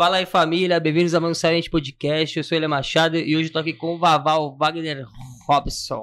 [0.00, 2.34] Fala aí família, bem-vindos a Mano Silent Podcast.
[2.34, 5.04] Eu sou Ele Machado e hoje tô aqui com o Vaval Wagner
[5.46, 6.00] Robson.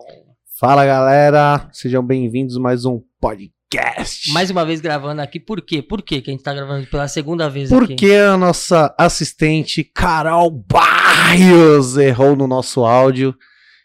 [0.60, 4.32] Fala galera, sejam bem-vindos a mais um podcast.
[4.32, 5.82] Mais uma vez gravando aqui, por quê?
[5.82, 7.88] Por quê que a gente tá gravando pela segunda vez aqui?
[7.88, 13.36] Porque a nossa assistente Carol Barrios errou no nosso áudio.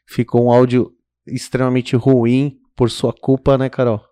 [0.06, 0.92] Ficou um áudio
[1.26, 4.02] extremamente ruim por sua culpa, né, Carol?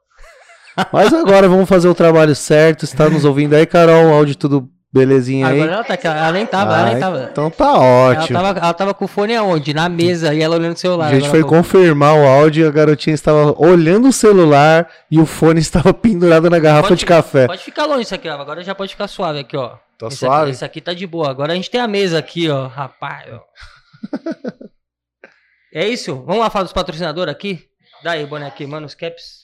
[0.94, 2.86] Mas agora vamos fazer o trabalho certo.
[2.86, 4.06] Está nos ouvindo aí, Carol?
[4.06, 5.60] O áudio tudo belezinha aí?
[5.60, 7.28] Agora ela tá aqui, ela nem tava, ela nem Ai, tava.
[7.30, 8.38] Então tá Ela ótimo.
[8.40, 9.72] tava, ela tava com o fone aonde?
[9.72, 11.06] Na mesa e ela olhando o celular.
[11.06, 14.90] A gente foi ela falou, confirmar o áudio e a garotinha estava olhando o celular
[15.10, 17.46] e o fone estava pendurado na garrafa Pode- de café.
[17.46, 18.40] Pode ficar longe isso aqui, ó.
[18.40, 19.76] Agora já pode ficar suave aqui, ó.
[19.98, 20.42] Tá esse suave?
[20.42, 21.30] Aqui, esse aqui tá de boa.
[21.30, 22.66] Agora a gente tem a mesa aqui, ó.
[22.66, 23.40] Rapaz, ó.
[25.74, 26.16] é isso?
[26.26, 27.64] Vamos lá falar dos patrocinadores aqui?
[28.02, 29.39] Daí, bonequinho, mano, os caps.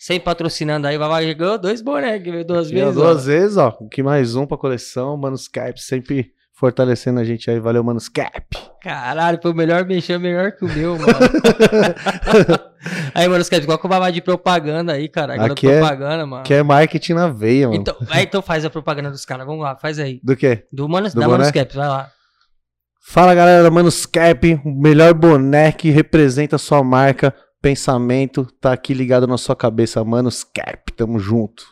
[0.00, 2.94] Sem patrocinando aí, vai ganhou dois bonecos, veio duas vezes.
[2.94, 3.26] duas ó.
[3.26, 3.70] vezes, ó.
[3.92, 5.14] Que mais um pra coleção.
[5.14, 7.60] Manuscap sempre fortalecendo a gente aí.
[7.60, 8.46] Valeu, Manuscap.
[8.82, 11.12] Caralho, foi o melhor mexer, melhor que o meu, mano.
[13.14, 15.34] aí, mano, caps, igual que o babá de propaganda aí, cara.
[15.34, 16.44] Aqui é- propaganda, mano.
[16.44, 17.78] Que é marketing na veia, mano.
[17.78, 20.18] Então, aí, então faz a propaganda dos caras, vamos lá, faz aí.
[20.24, 20.64] Do quê?
[20.72, 21.28] Do Manos, Do da?
[21.28, 22.10] Manos Caps, vai lá.
[23.02, 23.70] Fala, galera.
[23.70, 28.46] Manuscap, o melhor boné que representa a sua marca, pensamento.
[28.60, 30.02] Tá aqui ligado na sua cabeça.
[30.04, 31.64] Manuscap, tamo junto.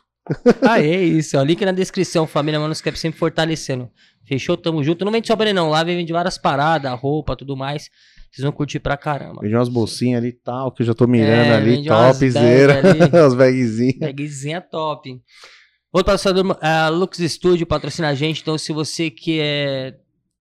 [0.62, 1.42] Ah, é isso, ó.
[1.42, 3.88] Link na descrição, família Manuscap sempre fortalecendo.
[4.26, 4.56] Fechou?
[4.56, 5.04] Tamo junto.
[5.04, 5.70] Não vende só banner, não.
[5.70, 7.88] Lá vende várias paradas, roupa, tudo mais.
[8.30, 9.40] Vocês vão curtir pra caramba.
[9.40, 11.70] Vendi umas bolsinhas ali e tal, que eu já tô mirando É, ali.
[11.76, 12.82] vende Topzera.
[13.26, 13.98] As bagzinhas.
[13.98, 15.18] Bagzinha top.
[15.90, 18.42] Outro patrocinador, a Lux Studio, patrocina a gente.
[18.42, 19.94] Então, se você que é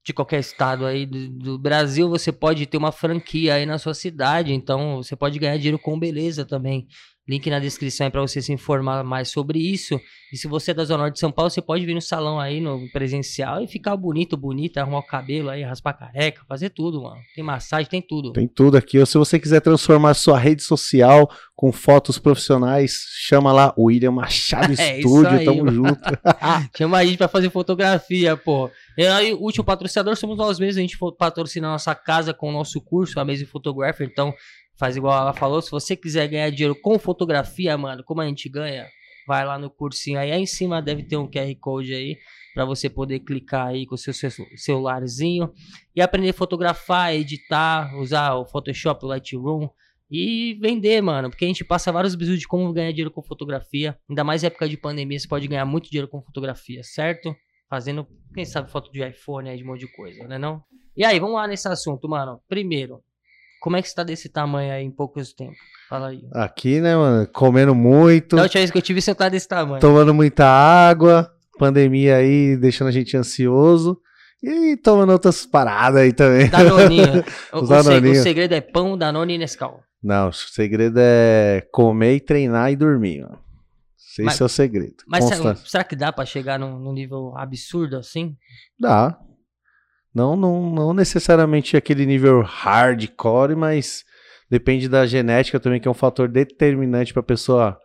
[0.08, 3.94] de qualquer estado aí do, do Brasil, você pode ter uma franquia aí na sua
[3.94, 4.54] cidade.
[4.54, 6.88] Então, você pode ganhar dinheiro com beleza também.
[7.28, 10.00] Link na descrição aí pra você se informar mais sobre isso.
[10.32, 12.40] E se você é da Zona Norte de São Paulo, você pode vir no salão
[12.40, 17.02] aí, no presencial, e ficar bonito, bonita, arrumar o cabelo aí, raspar careca, fazer tudo,
[17.02, 17.18] mano.
[17.36, 18.32] Tem massagem, tem tudo.
[18.34, 18.98] Tem tudo aqui.
[19.00, 22.94] Ou se você quiser transformar sua rede social com fotos profissionais,
[23.26, 25.30] chama lá o William Machado É isso Studio.
[25.30, 25.72] aí, tamo mano.
[25.72, 26.00] junto.
[26.78, 28.70] Chama a gente pra fazer fotografia, pô.
[28.98, 30.78] E aí, o último patrocinador somos nós mesmos.
[30.78, 34.08] A gente patrocina a nossa casa com o nosso curso, a Amazing Photographer.
[34.10, 34.34] Então,
[34.78, 35.62] faz igual ela falou.
[35.62, 38.88] Se você quiser ganhar dinheiro com fotografia, mano, como a gente ganha,
[39.28, 40.32] vai lá no cursinho aí.
[40.32, 42.18] Aí em cima deve ter um QR Code aí
[42.54, 45.52] pra você poder clicar aí com o seu ce- celularzinho
[45.96, 49.70] e aprender a fotografar, editar, usar o Photoshop, o Lightroom.
[50.10, 53.98] E vender, mano, porque a gente passa vários bisus de como ganhar dinheiro com fotografia.
[54.10, 57.36] Ainda mais época de pandemia, você pode ganhar muito dinheiro com fotografia, certo?
[57.70, 60.64] Fazendo, quem sabe, foto de iPhone aí, de um monte de coisa, né não?
[60.96, 62.40] E aí, vamos lá nesse assunto, mano.
[62.48, 63.04] Primeiro,
[63.60, 65.58] como é que você tá desse tamanho aí em poucos tempos?
[65.90, 66.22] Fala aí.
[66.34, 67.28] Aqui, né, mano?
[67.28, 69.80] Comendo muito, Da última vez que eu tive, você tá desse tamanho.
[69.82, 74.00] tomando muita água, pandemia aí deixando a gente ansioso.
[74.44, 76.48] E tomando outras paradas aí também.
[76.50, 77.24] Danoninho.
[77.52, 78.20] o, o seg- Danoninho.
[78.20, 79.82] o segredo é pão, Danone e Nescau.
[80.04, 83.40] Não, o segredo é comer treinar e dormir, mano.
[83.98, 84.96] Esse Mas- é o segredo.
[85.08, 88.36] Mas será, será que dá pra chegar num, num nível absurdo assim?
[88.80, 89.18] Dá.
[90.18, 94.04] Não, não, não necessariamente aquele nível hardcore, mas
[94.50, 97.78] depende da genética também, que é um fator determinante pra pessoa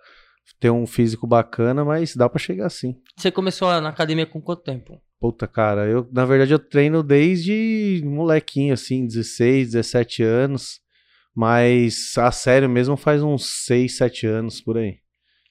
[0.59, 2.97] ter um físico bacana, mas dá pra chegar sim.
[3.19, 4.98] Você começou na academia com quanto tempo?
[5.20, 10.81] Puta, cara, eu, na verdade, eu treino desde molequinho, assim, 16, 17 anos,
[11.37, 15.00] mas a sério mesmo faz uns 6, 7 anos por aí.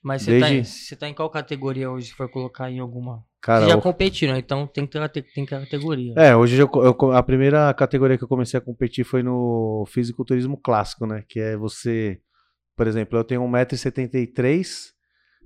[0.03, 2.80] Mas você, tá, em, Desde- você tá em qual categoria hoje, se for colocar em
[2.80, 3.24] alguma?
[3.41, 6.13] Cara, já eu- competiram, então tem que ter, tem categoria.
[6.16, 10.56] É, hoje eu, eu a primeira categoria que eu comecei a competir foi no fisiculturismo
[10.57, 11.24] clássico, né?
[11.28, 12.22] Que é você,
[12.75, 14.91] por exemplo, eu tenho 1,73m,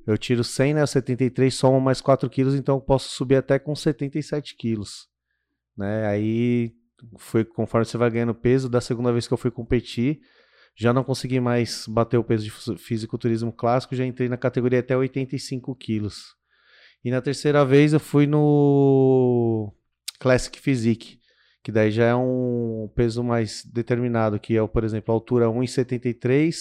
[0.05, 0.85] eu tiro 100, né?
[0.85, 5.07] 73 soma mais 4 quilos, então eu posso subir até com 77 quilos,
[5.77, 6.05] né?
[6.07, 6.73] Aí
[7.17, 10.19] foi conforme você vai ganhando peso, da segunda vez que eu fui competir,
[10.75, 14.79] já não consegui mais bater o peso de fisi- fisiculturismo clássico, já entrei na categoria
[14.81, 16.34] até 85 quilos.
[17.05, 19.71] E na terceira vez eu fui no
[20.19, 21.19] Classic Physique,
[21.63, 26.55] que daí já é um peso mais determinado, que é, por exemplo, a altura 1,73,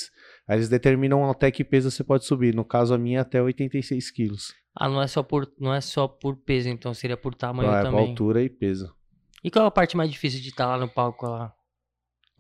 [0.47, 2.55] aí eles determinam até que peso você pode subir.
[2.55, 4.53] No caso, a minha é até 86 quilos.
[4.77, 7.79] Ah, não é só por, não é só por peso, então seria por tamanho Ah,
[7.79, 8.11] é também.
[8.11, 8.95] altura e peso.
[9.43, 11.55] E qual é a parte mais difícil de estar lá no palco lá?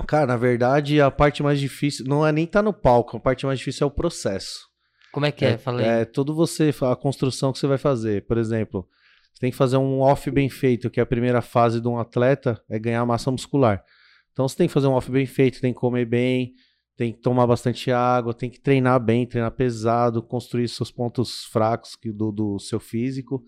[0.06, 3.46] Cara, na verdade, a parte mais difícil não é nem estar no palco, a parte
[3.46, 4.73] mais difícil é o processo.
[5.14, 5.56] Como é que é?
[5.56, 5.86] Fala aí.
[5.86, 8.26] É tudo você, a construção que você vai fazer.
[8.26, 8.84] Por exemplo,
[9.32, 11.96] você tem que fazer um off bem feito, que é a primeira fase de um
[11.96, 13.84] atleta é ganhar massa muscular.
[14.32, 16.54] Então você tem que fazer um off bem feito, tem que comer bem,
[16.96, 21.96] tem que tomar bastante água, tem que treinar bem, treinar pesado, construir seus pontos fracos
[22.04, 23.44] do, do seu físico.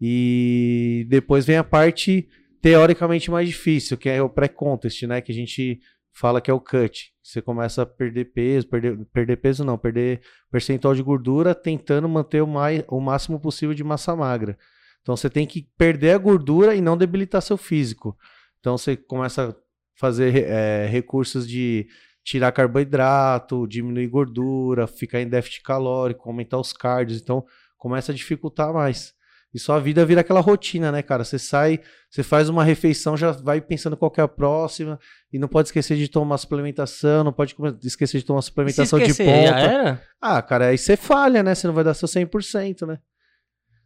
[0.00, 2.28] E depois vem a parte
[2.60, 5.20] teoricamente mais difícil, que é o pré-contest, né?
[5.20, 5.80] Que a gente
[6.12, 7.11] fala que é o cut.
[7.22, 10.20] Você começa a perder peso, perder, perder peso não, perder
[10.50, 14.58] percentual de gordura, tentando manter o, mais, o máximo possível de massa magra.
[15.02, 18.16] Então você tem que perder a gordura e não debilitar seu físico.
[18.58, 19.54] Então você começa a
[19.94, 21.86] fazer é, recursos de
[22.24, 27.20] tirar carboidrato, diminuir gordura, ficar em déficit calórico, aumentar os cardios.
[27.20, 27.44] Então
[27.76, 29.14] começa a dificultar mais.
[29.54, 31.24] E sua vida vira aquela rotina, né, cara?
[31.24, 34.98] Você sai, você faz uma refeição, já vai pensando qual é a próxima,
[35.30, 37.54] e não pode esquecer de tomar suplementação, não pode
[37.84, 39.48] esquecer de tomar suplementação esquecer, de ponta.
[39.48, 40.02] Já era?
[40.20, 41.54] Ah, cara, aí você falha, né?
[41.54, 42.98] Você não vai dar seu 100%, né?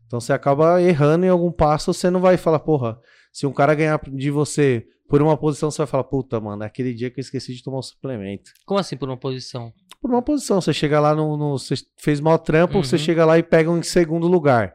[0.07, 2.99] Então você acaba errando em algum passo, você não vai falar, porra,
[3.33, 6.67] se um cara ganhar de você por uma posição, você vai falar, puta, mano, é
[6.67, 8.53] aquele dia que eu esqueci de tomar um suplemento.
[8.65, 9.73] Como assim por uma posição?
[10.01, 11.37] Por uma posição, você chega lá no.
[11.37, 12.85] no você fez mal trampo, uhum.
[12.85, 14.75] você chega lá e pega um em segundo lugar.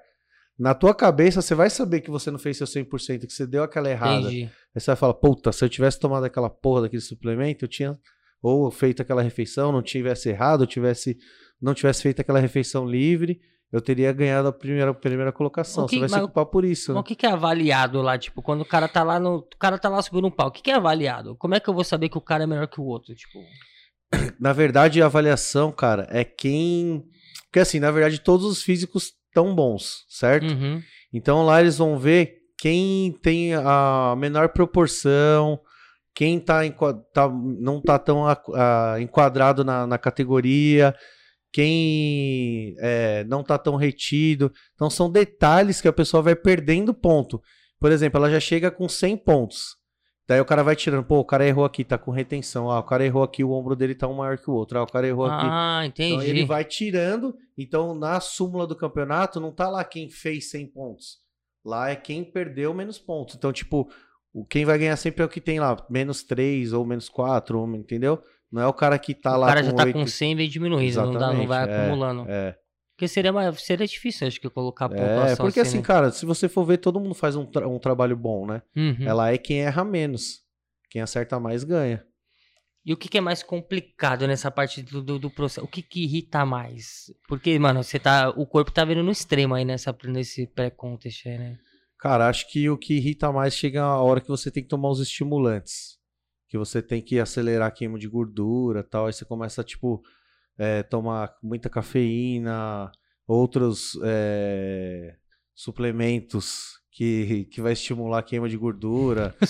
[0.62, 3.64] Na tua cabeça, você vai saber que você não fez seu 100%, que você deu
[3.64, 4.28] aquela errada.
[4.28, 4.44] Entendi.
[4.44, 7.98] Aí você vai falar, puta, se eu tivesse tomado aquela porra daquele suplemento, eu tinha
[8.44, 11.18] ou feito aquela refeição, não tivesse errado, eu tivesse
[11.60, 13.42] não tivesse feito aquela refeição livre,
[13.72, 15.88] eu teria ganhado a primeira, primeira colocação.
[15.88, 16.94] Que, você vai se culpar por isso.
[16.94, 17.00] Né?
[17.00, 18.16] O que, que é avaliado lá?
[18.16, 19.38] Tipo, quando o cara tá lá no.
[19.38, 21.36] O cara tá lá subindo um pau, o que, que é avaliado?
[21.38, 23.16] Como é que eu vou saber que o cara é melhor que o outro?
[23.16, 23.40] Tipo.
[24.40, 27.04] Na verdade, a avaliação, cara, é quem.
[27.46, 30.52] Porque assim, na verdade, todos os físicos tão bons, certo?
[30.52, 30.82] Uhum.
[31.14, 35.60] Então lá eles vão ver quem tem a menor proporção,
[36.14, 36.62] quem tá,
[37.14, 40.94] tá não tá tão a, a, enquadrado na, na, categoria,
[41.52, 44.52] quem é, não tá tão retido.
[44.76, 47.42] Então são detalhes que a pessoa vai perdendo ponto.
[47.80, 49.81] Por exemplo, ela já chega com 100 pontos.
[50.32, 52.72] Daí o cara vai tirando, pô, o cara errou aqui, tá com retenção.
[52.72, 54.80] Ah, o cara errou aqui, o ombro dele tá um maior que o outro.
[54.80, 55.46] Ah, o cara errou aqui.
[55.46, 56.14] Ah, entendi.
[56.14, 57.36] Então ele vai tirando.
[57.58, 61.18] Então na súmula do campeonato não tá lá quem fez 100 pontos.
[61.66, 63.36] Lá é quem perdeu menos pontos.
[63.36, 63.92] Então, tipo,
[64.50, 68.24] quem vai ganhar sempre é o que tem lá, menos 3 ou menos 4, entendeu?
[68.50, 70.00] Não é o cara que tá o lá com O cara já tá 8...
[70.00, 72.26] com 100 e vem diminuindo, não, dá, não vai é, acumulando.
[72.30, 72.56] É.
[72.96, 75.78] Porque seria, mais, seria difícil, acho que, colocar a é, pontuação É, porque assim, assim
[75.78, 75.84] né?
[75.84, 78.62] cara, se você for ver, todo mundo faz um, tra um trabalho bom, né?
[78.76, 78.98] Uhum.
[79.02, 80.42] Ela é quem erra menos.
[80.90, 82.06] Quem acerta mais ganha.
[82.86, 85.66] E o que, que, é mais complicado nessa parte do, do, do, processo?
[85.66, 87.14] O que, que irrita mais?
[87.28, 88.30] Porque, mano, você tá.
[88.32, 91.58] O corpo tá vindo no extremo aí nessa, nesse pré-contest, né?
[92.00, 94.90] Cara, acho que o que irrita mais chega a hora que você tem que tomar
[94.90, 96.00] os estimulantes.
[96.50, 99.06] Que você tem que acelerar a queima de gordura tal.
[99.06, 100.02] Aí você começa, tipo,
[100.62, 102.92] é, tomar muita cafeína,
[103.28, 105.16] outros é,
[105.56, 109.34] suplementos que, que vai estimular a queima de gordura.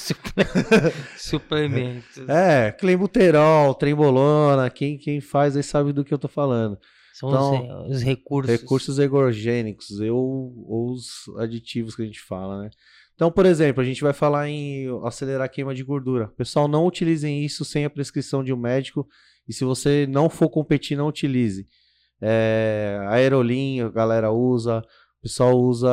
[1.18, 2.30] Suplementos.
[2.30, 6.80] é, clenbuterol, trembolona, quem, quem faz aí sabe do que eu tô falando.
[7.14, 8.62] São então, os, os, recursos.
[8.62, 12.70] Recursos ergogênicos, ou, ou os aditivos que a gente fala, né?
[13.16, 16.30] Então, por exemplo, a gente vai falar em acelerar a queima de gordura.
[16.38, 19.06] Pessoal, não utilizem isso sem a prescrição de um médico.
[19.48, 21.68] E se você não for competir, não utilize.
[22.22, 23.20] É, a
[23.90, 24.80] galera usa.
[25.20, 25.90] O pessoal usa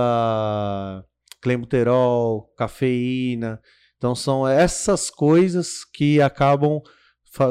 [1.41, 3.61] clenbuterol, cafeína.
[3.97, 6.81] Então são essas coisas que acabam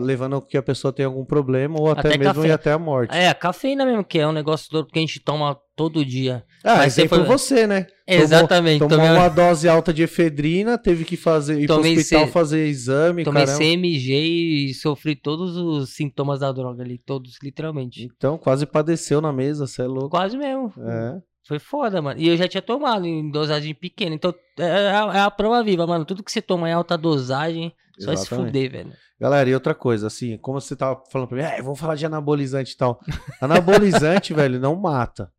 [0.01, 3.15] levando que a pessoa tenha algum problema ou até, até mesmo ir até a morte.
[3.15, 6.43] É, a cafeína mesmo, que é um negócio que a gente toma todo dia.
[6.63, 7.25] Ah, Mas exemplo foi...
[7.25, 7.86] você, né?
[8.07, 8.79] Exatamente.
[8.79, 12.31] Tomou, tomou uma dose alta de efedrina, teve que fazer, ir tomei pro hospital C...
[12.31, 13.63] fazer exame, Tomei caramba.
[13.63, 18.10] CMG e sofri todos os sintomas da droga ali, todos, literalmente.
[18.17, 20.10] Então, quase padeceu na mesa, você é louco.
[20.10, 20.74] Quase mesmo.
[20.79, 21.22] É.
[21.48, 22.19] Foi foda, mano.
[22.19, 24.13] E eu já tinha tomado em dosagem pequena.
[24.13, 26.03] Então, é, é, é a prova viva, mano.
[26.03, 28.19] Tudo que você toma em alta dosagem, só Exatamente.
[28.19, 28.93] se fuder, velho.
[29.19, 32.05] Galera, e outra coisa, assim, como você tava falando pra mim, é, vamos falar de
[32.05, 33.00] anabolizante e tal.
[33.41, 35.31] Anabolizante, velho, não mata.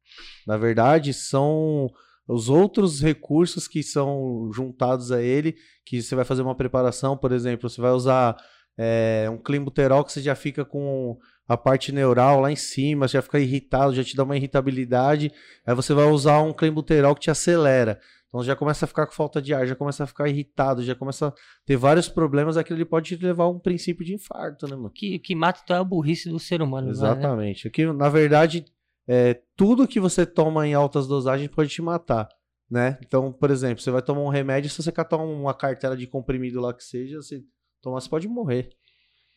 [0.46, 1.88] Na verdade, são
[2.26, 5.54] os outros recursos que são juntados a ele,
[5.86, 8.36] que você vai fazer uma preparação, por exemplo, você vai usar
[8.76, 11.16] é, um climbuterol que você já fica com
[11.48, 15.32] a parte neural lá em cima, já fica irritado, já te dá uma irritabilidade.
[15.66, 17.98] Aí você vai usar um clenbuterol que te acelera.
[18.28, 20.94] Então já começa a ficar com falta de ar, já começa a ficar irritado, já
[20.94, 21.32] começa a
[21.64, 24.90] ter vários problemas, aquilo ele pode te levar a um princípio de infarto, né, mano?
[24.94, 26.88] Que, que mata então é a burrice do ser humano.
[26.88, 26.92] Né?
[26.92, 27.64] Exatamente.
[27.64, 27.68] Né?
[27.68, 28.66] Aqui, na verdade,
[29.08, 32.28] é, tudo que você toma em altas dosagens pode te matar,
[32.70, 32.98] né?
[33.02, 36.60] Então, por exemplo, você vai tomar um remédio, se você catar uma cartela de comprimido
[36.60, 37.42] lá que seja, você
[37.80, 38.68] tomar, você pode morrer.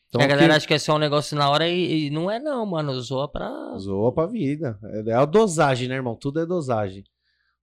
[0.10, 0.58] Então, a galera que...
[0.58, 3.00] acha que é só um negócio na hora e, e, não é não, mano.
[3.00, 3.50] Zoa pra...
[3.78, 4.78] Zoa pra vida.
[4.84, 6.18] É, é a dosagem, né, irmão?
[6.18, 7.06] Tudo é dosagem.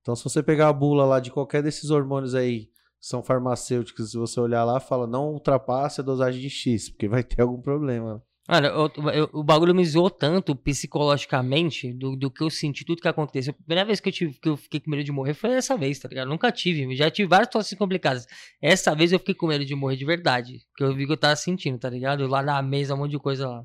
[0.09, 4.17] Então, se você pegar a bula lá de qualquer desses hormônios aí, são farmacêuticos, se
[4.17, 8.23] você olhar lá, fala, não ultrapasse a dosagem de X, porque vai ter algum problema.
[8.49, 13.03] Mano, eu- eu- o bagulho me zoou tanto psicologicamente do, do que eu senti, tudo
[13.03, 13.53] que aconteceu.
[13.53, 15.77] A primeira vez que eu, tive, que eu fiquei com medo de morrer foi essa
[15.77, 16.29] vez, tá ligado?
[16.29, 16.97] Nunca tive.
[16.97, 18.27] Já tive várias situações complicadas.
[18.63, 20.61] Essa vez eu fiquei com medo de morrer de verdade.
[20.71, 22.27] Porque eu vi que eu tava sentindo, tá ligado?
[22.27, 23.63] Lá na mesa, um monte de coisa lá.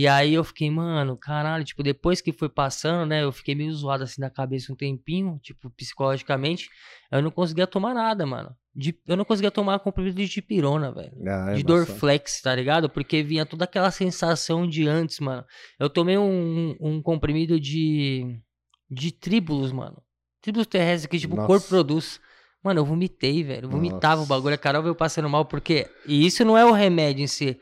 [0.00, 3.24] E aí eu fiquei, mano, caralho, tipo, depois que foi passando, né?
[3.24, 6.68] Eu fiquei meio zoado assim na cabeça um tempinho, tipo, psicologicamente.
[7.10, 8.54] Eu não conseguia tomar nada, mano.
[8.72, 11.64] De- eu não conseguia tomar comprimido de dipirona, velho Ah, é de.
[11.64, 12.88] Dorflex, tá ligado?
[12.88, 15.44] Porque vinha toda aquela sensação de antes, mano.
[15.80, 18.38] Eu tomei um, um comprimido de.
[18.88, 20.00] de tríbulos, mano.
[20.40, 21.48] Tríbulos terrestres que, tipo, o Nossa.
[21.48, 22.20] corpo produz.
[22.62, 23.66] Mano, eu vomitei, velho.
[23.66, 24.24] Eu vomitava Nossa.
[24.24, 24.54] o bagulho.
[24.54, 25.88] A Carol veio passando mal, porque.
[26.06, 27.58] E isso não é o remédio em si.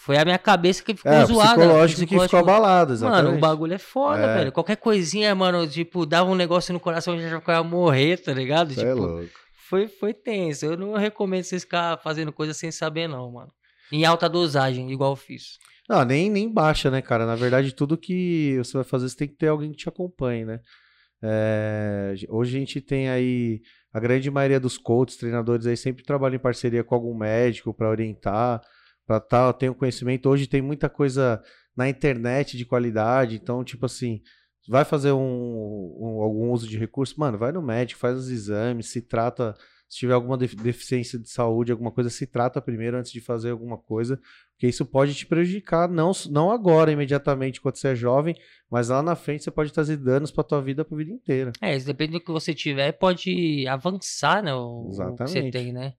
[0.00, 1.54] Foi a minha cabeça que ficou É, zoada.
[1.60, 3.24] psicológico que psicológico- ficou abalado, exatamente.
[3.24, 4.34] Mano, o bagulho é foda, É.
[4.38, 4.52] velho.
[4.52, 8.70] Qualquer coisinha, mano, tipo, dava um negócio no coração e já ficava morrer, tá ligado?
[8.72, 9.28] É tipo, louco.
[9.68, 10.64] foi, foi tenso.
[10.66, 13.50] Eu não recomendo vocês ficar fazendo coisa sem saber, não, mano.
[13.90, 15.58] Em alta dosagem, igual eu fiz.
[15.88, 17.26] Não, nem, nem baixa, né, cara?
[17.26, 20.44] Na verdade, tudo que você vai fazer, você tem que ter alguém que te acompanhe,
[20.44, 20.60] né?
[21.22, 23.60] É, hoje a gente tem aí
[23.92, 27.90] a grande maioria dos coaches, treinadores aí sempre trabalham em parceria com algum médico para
[27.90, 28.60] orientar,
[29.08, 30.28] para tal, tem o conhecimento.
[30.28, 31.42] Hoje tem muita coisa
[31.74, 34.20] na internet de qualidade, então, tipo assim,
[34.68, 35.18] vai fazer um,
[35.98, 39.54] um- algum uso de recurso, mano, vai no médico, faz os exames, se trata,
[39.88, 43.50] se tiver alguma def- deficiência de saúde, alguma coisa, se trata primeiro antes de fazer
[43.50, 44.20] alguma coisa,
[44.52, 48.34] porque isso pode te prejudicar, não, não agora, imediatamente, quando você é jovem,
[48.70, 51.52] mas lá na frente você pode trazer danos pra tua vida, pra vida inteira.
[51.62, 54.52] É, isso depende do que você tiver, pode avançar, né?
[54.52, 55.50] O, o que você Exatamente.
[55.52, 55.94] tem, né?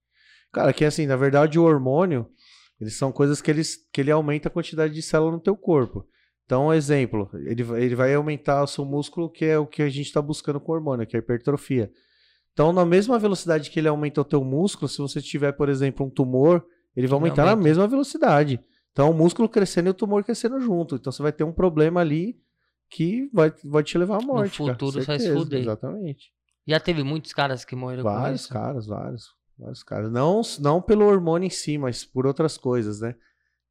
[0.52, 2.28] Cara, que assim, na verdade, o hormônio,
[2.80, 6.06] eles são coisas que, eles, que ele aumenta a quantidade de célula no teu corpo.
[6.46, 9.82] Então, um exemplo, ele, vai- ele vai aumentar o seu músculo, que é o que
[9.84, 11.92] a gente está buscando com o hormônio, que é a hipertrofia.
[12.54, 16.06] Então, na mesma velocidade que ele aumenta o teu músculo, se você tiver, por exemplo,
[16.06, 17.68] um tumor, ele vai aumentar na aumenta.
[17.70, 18.60] mesma velocidade.
[18.92, 20.96] Então, o músculo crescendo e o tumor crescendo junto.
[20.96, 22.36] Então, você vai ter um problema ali
[22.90, 24.58] que vai, vai te levar à morte.
[24.58, 25.62] cara, futuro você vai se certeza, fuder.
[25.62, 26.32] Exatamente.
[26.68, 28.50] Já teve muitos caras que morreram com Vários isso.
[28.54, 29.24] caras, vários.
[29.60, 30.10] Vários caras.
[30.10, 33.14] Não, não pelo hormônio em si, mas por outras coisas, né?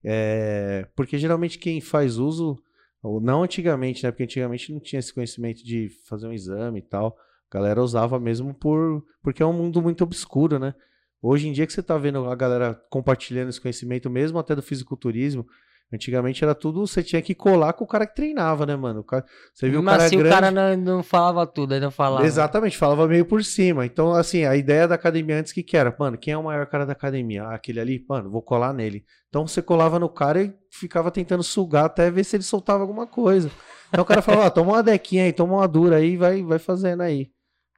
[0.04, 2.62] É, porque geralmente quem faz uso,
[3.02, 4.10] ou não antigamente, né?
[4.10, 7.16] Porque antigamente não tinha esse conhecimento de fazer um exame e tal.
[7.50, 10.74] A galera usava mesmo por porque é um mundo muito obscuro, né?
[11.22, 14.62] Hoje em dia que você tá vendo a galera compartilhando esse conhecimento, mesmo até do
[14.62, 15.46] fisiculturismo,
[15.92, 19.00] antigamente era tudo, você tinha que colar com o cara que treinava, né, mano?
[19.00, 20.34] O cara, você viu o Mas cara assim, grande...
[20.34, 22.26] o cara não, não falava tudo, ele não falava.
[22.26, 23.86] Exatamente, falava meio por cima.
[23.86, 26.66] Então, assim, a ideia da academia antes que que era, mano, quem é o maior
[26.66, 27.44] cara da academia?
[27.44, 29.04] Ah, aquele ali, mano, vou colar nele.
[29.28, 33.06] Então você colava no cara e ficava tentando sugar até ver se ele soltava alguma
[33.06, 33.50] coisa.
[33.88, 36.42] Então o cara falava, ah, toma uma dequinha aí, toma uma dura aí, e vai,
[36.42, 37.30] vai fazendo aí.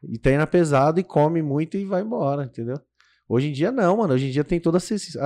[0.02, 2.80] E treina pesado e come muito e vai embora, entendeu?
[3.28, 4.14] Hoje em dia não, mano.
[4.14, 4.80] Hoje em dia tem toda a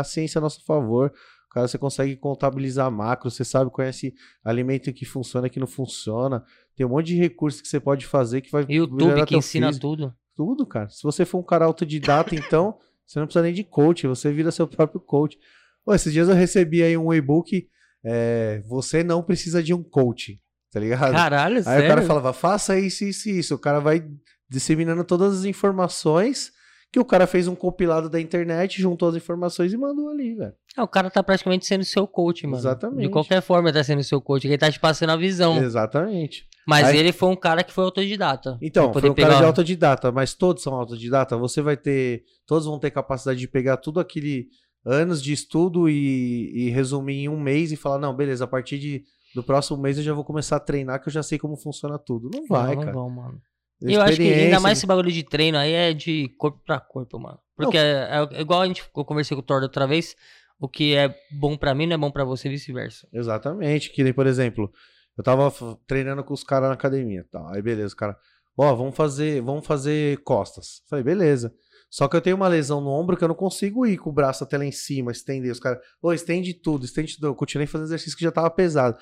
[0.04, 1.10] ciência a nosso favor.
[1.54, 4.12] Cara, você consegue contabilizar macro, você sabe, conhece
[4.44, 6.44] alimento que funciona, que não funciona.
[6.74, 9.80] Tem um monte de recursos que você pode fazer que vai YouTube que ensina físico.
[9.80, 10.14] tudo.
[10.34, 10.88] Tudo, cara.
[10.88, 14.50] Se você for um cara autodidata, então, você não precisa nem de coach, você vira
[14.50, 15.38] seu próprio coach.
[15.84, 17.68] Pô, esses dias eu recebi aí um e-book,
[18.04, 20.40] é, você não precisa de um coach,
[20.72, 21.12] tá ligado?
[21.12, 21.84] Caralho, aí sério?
[21.84, 23.54] o cara falava, faça isso, isso isso.
[23.54, 24.04] O cara vai
[24.48, 26.50] disseminando todas as informações
[26.94, 30.52] que o cara fez um compilado da internet, juntou as informações e mandou ali, velho.
[30.78, 32.56] É, o cara tá praticamente sendo seu coach, mano.
[32.56, 33.02] Exatamente.
[33.02, 35.60] De qualquer forma, ele tá sendo seu coach, ele tá te passando a visão.
[35.60, 36.46] Exatamente.
[36.64, 38.56] Mas Aí- ele foi um cara que foi autodidata.
[38.62, 41.36] Então, foi um poder cara de pegar- autodidata, mas todos são autodidata.
[41.36, 44.46] Você vai ter, todos vão ter capacidade de pegar tudo aquele
[44.86, 48.78] anos de estudo e, e resumir em um mês e falar, não, beleza, a partir
[48.78, 49.02] de,
[49.34, 51.98] do próximo mês eu já vou começar a treinar que eu já sei como funciona
[51.98, 52.30] tudo.
[52.32, 52.92] Não vai, não, cara.
[52.92, 53.40] Não vão, mano.
[53.80, 57.18] Eu acho que ainda mais esse bagulho de treino aí é de corpo pra corpo,
[57.18, 57.38] mano.
[57.56, 60.16] Porque é, é igual a gente, eu conversei com o Thor da outra vez,
[60.58, 63.06] o que é bom pra mim não é bom pra você vice-versa.
[63.12, 64.72] Exatamente, que nem, por exemplo,
[65.16, 65.52] eu tava
[65.86, 67.52] treinando com os caras na academia, tá?
[67.54, 68.16] Aí beleza, cara,
[68.56, 70.82] ó, vamos fazer, vamos fazer costas.
[70.88, 71.52] Falei, beleza.
[71.90, 74.12] Só que eu tenho uma lesão no ombro que eu não consigo ir com o
[74.12, 75.52] braço até lá em cima, estender.
[75.52, 77.28] Os caras, ô, estende tudo, estende tudo.
[77.28, 78.98] Eu continuei fazendo exercício que já tava pesado.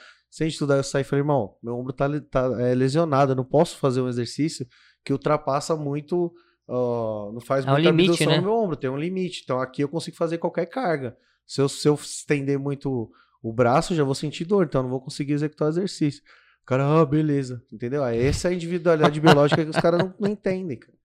[0.58, 0.72] Tudo.
[0.72, 3.76] Aí eu saí e falei, irmão, meu ombro tá, tá é, lesionado, eu não posso
[3.76, 4.66] fazer um exercício
[5.04, 6.32] que ultrapassa muito,
[6.66, 8.36] ó, não faz É um muita limite, abdução né?
[8.38, 9.42] no meu ombro, tem um limite.
[9.44, 11.16] Então aqui eu consigo fazer qualquer carga.
[11.46, 13.10] Se eu, se eu estender muito
[13.42, 16.22] o braço, já vou sentir dor, então eu não vou conseguir executar o exercício.
[16.62, 18.04] O cara, ah, beleza, entendeu?
[18.04, 20.96] Essa é a individualidade biológica que os caras não, não entendem, cara.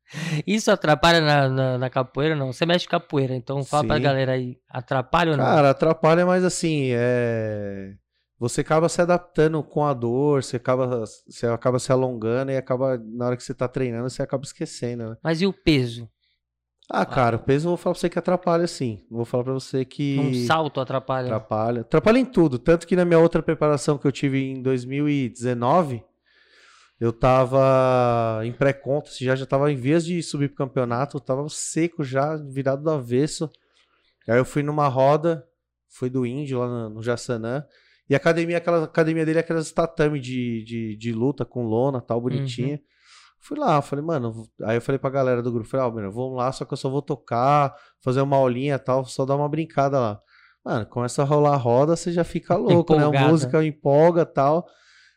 [0.45, 2.53] Isso atrapalha na, na, na capoeira, não?
[2.53, 4.03] Você mexe capoeira, então fala pra Sim.
[4.03, 5.43] galera aí, atrapalha ou não?
[5.43, 7.95] Cara, atrapalha, mas assim, é...
[8.39, 12.97] Você acaba se adaptando com a dor, você acaba, você acaba se alongando e acaba,
[12.97, 15.17] na hora que você tá treinando, você acaba esquecendo, né?
[15.23, 16.07] Mas e o peso?
[16.89, 19.05] Ah, cara, o peso eu vou falar pra você que atrapalha, sim.
[19.11, 20.17] Vou falar pra você que.
[20.19, 21.27] Um salto atrapalha.
[21.27, 21.81] Atrapalha.
[21.81, 22.57] Atrapalha em tudo.
[22.57, 26.01] Tanto que na minha outra preparação que eu tive em 2019,
[26.99, 31.47] eu tava em pré-conta, já, já tava em vias de subir pro campeonato, eu tava
[31.49, 33.49] seco já, virado do avesso.
[34.27, 35.45] Aí eu fui numa roda,
[35.89, 37.65] fui do índio lá no, no Jassanã.
[38.09, 41.99] E a academia, aquela academia dele é aquelas tatame de, de, de luta com lona
[41.99, 42.75] tal, bonitinha.
[42.75, 42.81] Uhum.
[43.39, 44.47] Fui lá, falei, mano.
[44.63, 46.77] Aí eu falei pra galera do grupo, falei, ó, mano, vamos lá, só que eu
[46.77, 50.21] só vou tocar, fazer uma aulinha e tal, só dar uma brincada lá.
[50.63, 53.03] Mano, começa a rolar a roda, você já fica louco, né?
[53.05, 54.67] A música empolga tal.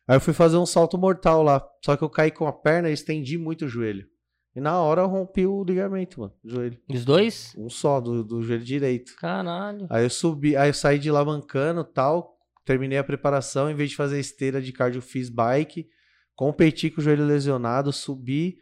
[0.06, 1.64] Aí eu fui fazer um salto mortal lá.
[1.85, 4.06] Só que eu caí com a perna e estendi muito o joelho.
[4.54, 6.78] E na hora eu rompi o ligamento, mano, o joelho.
[6.88, 7.54] Os dois?
[7.56, 9.14] Um só, do, do joelho direito.
[9.16, 9.87] Caralho.
[9.88, 12.37] Aí eu subi, aí eu saí de lá mancando tal.
[12.71, 15.89] Terminei a preparação, em vez de fazer esteira de cardio, fiz bike.
[16.37, 18.59] Competi com o joelho lesionado, subi.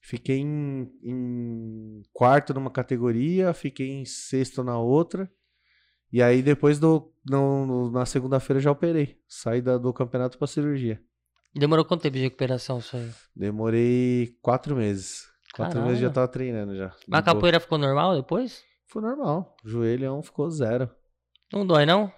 [0.00, 5.30] Fiquei em, em quarto numa categoria, fiquei em sexto na outra.
[6.10, 9.18] E aí depois do, no, na segunda-feira já operei.
[9.28, 10.98] Saí da, do campeonato pra cirurgia.
[11.54, 13.10] Demorou quanto tempo de recuperação isso aí?
[13.36, 15.26] Demorei quatro meses.
[15.54, 15.88] Quatro Caralho.
[15.88, 16.96] meses já tava treinando já.
[17.06, 18.64] Mas a capoeira ficou normal depois?
[18.86, 19.54] Ficou normal.
[19.62, 20.90] O joelhão ficou zero.
[21.52, 22.10] Não dói, não?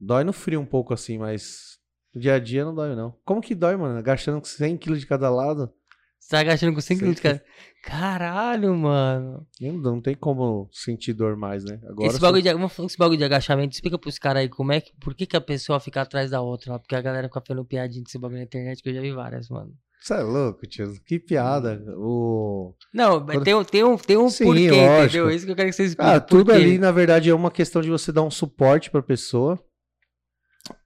[0.00, 1.78] Dói no frio um pouco assim, mas
[2.14, 3.14] no dia a dia não dói, não.
[3.24, 3.98] Como que dói, mano?
[3.98, 5.72] Agachando com 100 kg de cada lado.
[6.18, 7.44] Você tá agachando com 100 kg de cada...
[7.84, 9.46] Caralho, mano.
[9.60, 11.80] Não, não tem como sentir dor mais, né?
[11.88, 12.48] Agora esse, bagulho de,
[12.84, 14.92] esse bagulho de agachamento, explica pros caras aí como é que...
[14.98, 16.78] Por que, que a pessoa fica atrás da outra?
[16.78, 19.48] Porque a galera fica fazendo piadinha desse bagulho na internet, que eu já vi várias,
[19.48, 19.72] mano.
[20.00, 20.92] Você é louco, tio.
[21.04, 21.82] Que piada.
[21.96, 22.74] O...
[22.92, 23.44] Não, Quando...
[23.44, 25.04] tem, tem um, tem um Sim, porquê, lógico.
[25.04, 25.30] entendeu?
[25.30, 26.14] Isso que eu quero que vocês expliquem.
[26.14, 29.60] Ah, tudo ali, na verdade, é uma questão de você dar um suporte pra pessoa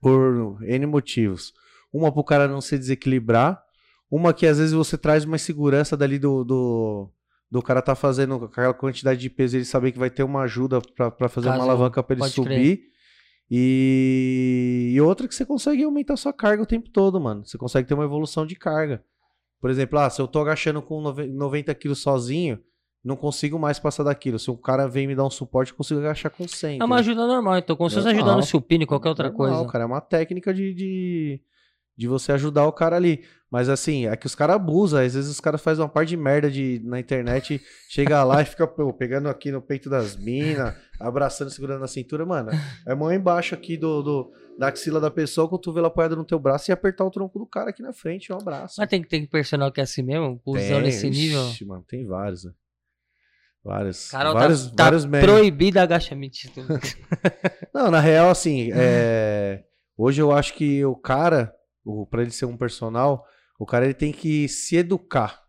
[0.01, 1.53] por N motivos.
[1.93, 3.61] Uma pro cara não se desequilibrar,
[4.09, 7.09] uma que às vezes você traz uma segurança dali do, do,
[7.49, 10.81] do cara tá fazendo aquela quantidade de peso, ele saber que vai ter uma ajuda
[10.81, 12.91] para fazer Caso uma alavanca para ele subir.
[13.49, 14.91] E...
[14.93, 17.45] e outra que você consegue aumentar sua carga o tempo todo, mano.
[17.45, 19.03] Você consegue ter uma evolução de carga.
[19.59, 22.59] Por exemplo, ah, se eu tô agachando com 90 quilos sozinho,
[23.03, 24.37] não consigo mais passar daquilo.
[24.37, 26.79] Se um cara vem me dar um suporte, eu consigo agachar com 100.
[26.79, 27.75] É uma ajuda normal, então.
[27.75, 29.71] Como se fosse ajudando o supino, qualquer outra normal, coisa.
[29.71, 31.41] cara, é uma técnica de, de,
[31.97, 33.23] de, você ajudar o cara ali.
[33.49, 34.99] Mas assim, é que os caras abusam.
[34.99, 37.59] Às vezes os caras fazem uma parte de merda de, na internet,
[37.89, 42.23] chega lá e fica pô, pegando aqui no peito das minas, abraçando, segurando na cintura.
[42.23, 42.51] Mano,
[42.85, 46.23] é mão embaixo aqui do, do da axila da pessoa, com o cotovelo apoiado no
[46.23, 48.31] teu braço e apertar o tronco do cara aqui na frente.
[48.31, 48.75] Um abraço.
[48.77, 50.39] Mas tem, tem personal que é assim mesmo?
[50.45, 51.47] Usando nesse nível?
[51.49, 52.51] Ixi, mano, tem vários, né?
[53.63, 54.09] Vários.
[54.09, 56.37] Carol, vários, tá, vários tá proibido agachamento.
[57.73, 59.63] Não, na real, assim, é...
[59.95, 61.53] hoje eu acho que o cara,
[61.85, 63.23] o, pra ele ser um personal,
[63.59, 65.41] o cara ele tem que se educar.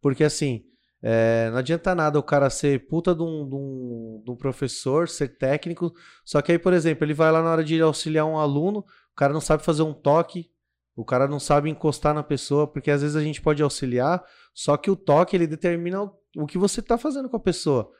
[0.00, 0.62] Porque assim,
[1.02, 1.50] é...
[1.50, 5.36] não adianta nada o cara ser puta de um, de, um, de um professor, ser
[5.36, 5.92] técnico.
[6.24, 9.16] Só que aí, por exemplo, ele vai lá na hora de auxiliar um aluno, o
[9.16, 10.48] cara não sabe fazer um toque,
[10.94, 14.22] o cara não sabe encostar na pessoa, porque às vezes a gente pode auxiliar,
[14.54, 17.90] só que o toque ele determina o que você está fazendo com a pessoa.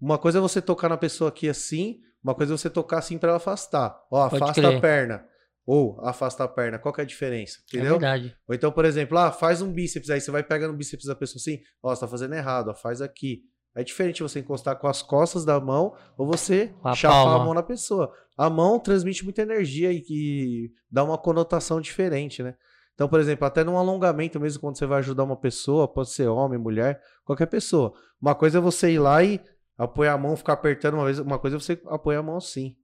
[0.00, 3.18] Uma coisa é você tocar na pessoa aqui assim, uma coisa é você tocar assim
[3.18, 3.98] para ela afastar.
[4.10, 5.24] Ó, afasta a perna.
[5.66, 6.78] Ou afasta a perna.
[6.78, 7.58] Qual que é a diferença?
[7.58, 7.96] É Entendeu?
[7.96, 8.36] É verdade.
[8.48, 11.14] Ou então, por exemplo, ah, faz um bíceps, aí você vai pegando o bíceps da
[11.14, 13.42] pessoa assim, ó, você tá fazendo errado, ó, faz aqui.
[13.74, 17.42] É diferente você encostar com as costas da mão ou você a chapar palma.
[17.42, 18.12] a mão na pessoa.
[18.36, 22.54] A mão transmite muita energia e, e dá uma conotação diferente, né?
[23.00, 26.28] Então, por exemplo, até num alongamento mesmo, quando você vai ajudar uma pessoa, pode ser
[26.28, 27.94] homem, mulher, qualquer pessoa.
[28.20, 29.40] Uma coisa é você ir lá e
[29.78, 32.76] apoiar a mão, ficar apertando uma vez, uma coisa é você apoiar a mão assim.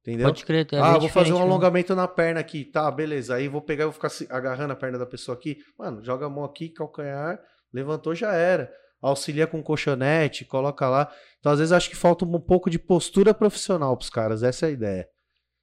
[0.00, 0.26] Entendeu?
[0.26, 1.42] Pode crer, é Ah, vou fazer um né?
[1.42, 2.64] alongamento na perna aqui.
[2.64, 3.36] Tá, beleza.
[3.36, 5.58] Aí vou pegar e vou ficar agarrando a perna da pessoa aqui.
[5.78, 7.38] Mano, joga a mão aqui, calcanhar,
[7.72, 8.68] levantou, já era.
[9.00, 11.08] Auxilia com colchonete, coloca lá.
[11.38, 14.42] Então, às vezes, acho que falta um pouco de postura profissional pros caras.
[14.42, 15.08] Essa é a ideia.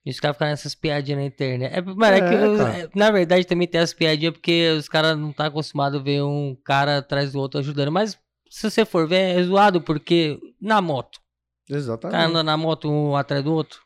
[0.05, 1.73] E os caras ficam nessas piadinhas na internet.
[1.73, 4.87] É, mano, é, é que eu, é, na verdade também tem as piadinhas porque os
[4.87, 7.91] caras não estão tá acostumados a ver um cara atrás do outro ajudando.
[7.91, 8.17] Mas
[8.49, 11.19] se você for ver, é zoado porque na moto.
[11.69, 12.15] Exatamente.
[12.15, 13.81] O cara anda na moto um atrás do outro.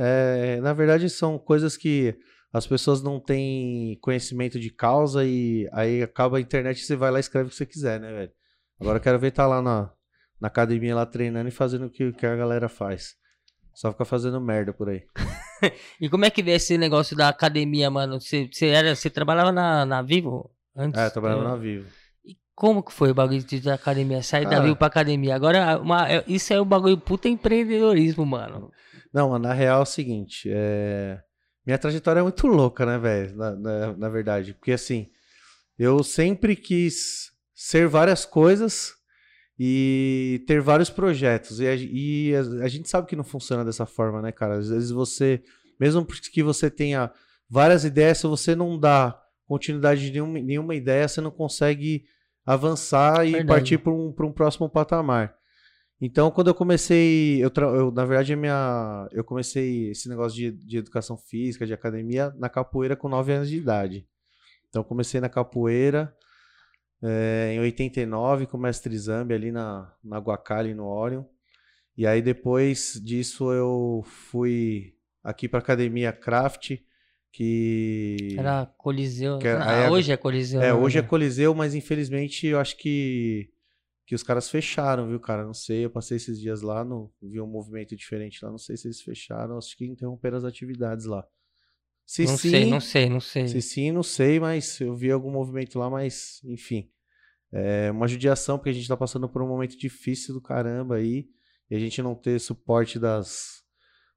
[0.00, 2.14] É, na verdade são coisas que
[2.52, 7.10] as pessoas não têm conhecimento de causa e aí acaba a internet e você vai
[7.10, 8.32] lá e escreve o que você quiser, né, velho?
[8.80, 9.90] Agora eu quero ver tá lá na,
[10.40, 13.14] na academia lá treinando e fazendo o que, que a galera faz.
[13.74, 15.02] Só fica fazendo merda por aí.
[16.00, 18.20] e como é que vê esse negócio da academia, mano?
[18.20, 21.00] Você, você, era, você trabalhava na, na Vivo antes?
[21.00, 21.44] É, trabalhava é.
[21.48, 21.86] na Vivo.
[22.24, 24.22] E como que foi o bagulho de academia?
[24.22, 25.34] Sair da Vivo pra academia.
[25.34, 28.70] Agora, uma, é, isso é o bagulho puta empreendedorismo, mano.
[29.12, 31.20] Não, na real é o seguinte, é...
[31.64, 33.36] minha trajetória é muito louca, né, velho?
[33.36, 34.54] Na, na, na verdade.
[34.54, 35.08] Porque assim,
[35.78, 38.92] eu sempre quis ser várias coisas
[39.58, 41.60] e ter vários projetos.
[41.60, 44.58] E, a, e a, a, gente sabe que não funciona dessa forma, né, cara?
[44.58, 45.42] Às vezes você,
[45.78, 47.10] mesmo que você tenha
[47.48, 52.04] várias ideias, se você não dá continuidade de nenhuma, nenhuma ideia, você não consegue
[52.44, 53.48] avançar e Verdade.
[53.48, 55.34] partir para um, um próximo patamar.
[56.00, 60.78] Então, quando eu comecei, eu, eu, na verdade, minha, eu comecei esse negócio de, de
[60.78, 64.06] educação física, de academia, na capoeira com 9 anos de idade.
[64.68, 66.14] Então, comecei na capoeira,
[67.04, 71.24] é, em 89 com o mestre Zambi ali na, na Guacali, no Orion.
[71.96, 76.78] E aí depois disso eu fui aqui para academia Craft,
[77.30, 79.38] que era Coliseu.
[79.38, 80.62] Que, ah, hoje é Coliseu.
[80.62, 80.74] É, né?
[80.74, 83.50] hoje é Coliseu, mas infelizmente eu acho que
[84.06, 85.44] que os caras fecharam, viu, cara?
[85.44, 88.76] Não sei, eu passei esses dias lá, não vi um movimento diferente lá, não sei
[88.76, 91.26] se eles fecharam, acho que interromperam as atividades lá.
[92.06, 93.48] Se não sim, sei, não sei, não sei.
[93.48, 96.90] Se sim, não sei, mas eu vi algum movimento lá, mas enfim.
[97.50, 101.28] É uma judiação, porque a gente tá passando por um momento difícil do caramba aí,
[101.70, 103.62] e a gente não ter suporte das,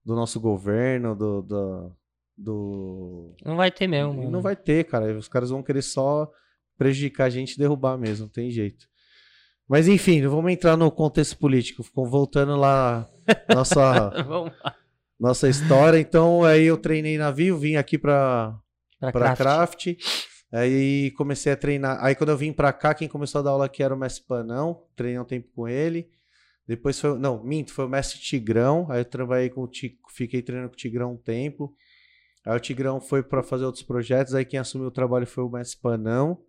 [0.03, 1.95] do nosso governo, do, do,
[2.35, 3.35] do...
[3.45, 4.13] Não vai ter mesmo.
[4.13, 4.31] Mano.
[4.31, 5.17] Não vai ter, cara.
[5.17, 6.29] Os caras vão querer só
[6.77, 8.87] prejudicar a gente e derrubar mesmo, não tem jeito.
[9.67, 11.83] Mas enfim, vamos entrar no contexto político.
[11.93, 13.07] Voltando lá,
[13.53, 14.11] nossa,
[15.19, 15.99] nossa história.
[15.99, 18.57] Então, aí eu treinei navio, vim aqui para
[18.99, 19.37] para craft.
[19.37, 19.87] craft.
[20.51, 22.03] Aí comecei a treinar.
[22.03, 24.25] Aí quando eu vim pra cá, quem começou a dar aula aqui era o mestre
[24.25, 24.83] Panão.
[24.95, 26.09] Treinei um tempo com ele.
[26.67, 27.17] Depois foi.
[27.17, 28.87] Não, minto, foi o mestre Tigrão.
[28.89, 31.73] Aí eu trabalhei com o Tigrão, fiquei treinando com o Tigrão um tempo.
[32.45, 34.33] Aí o Tigrão foi para fazer outros projetos.
[34.33, 36.41] Aí quem assumiu o trabalho foi o mestre Panão.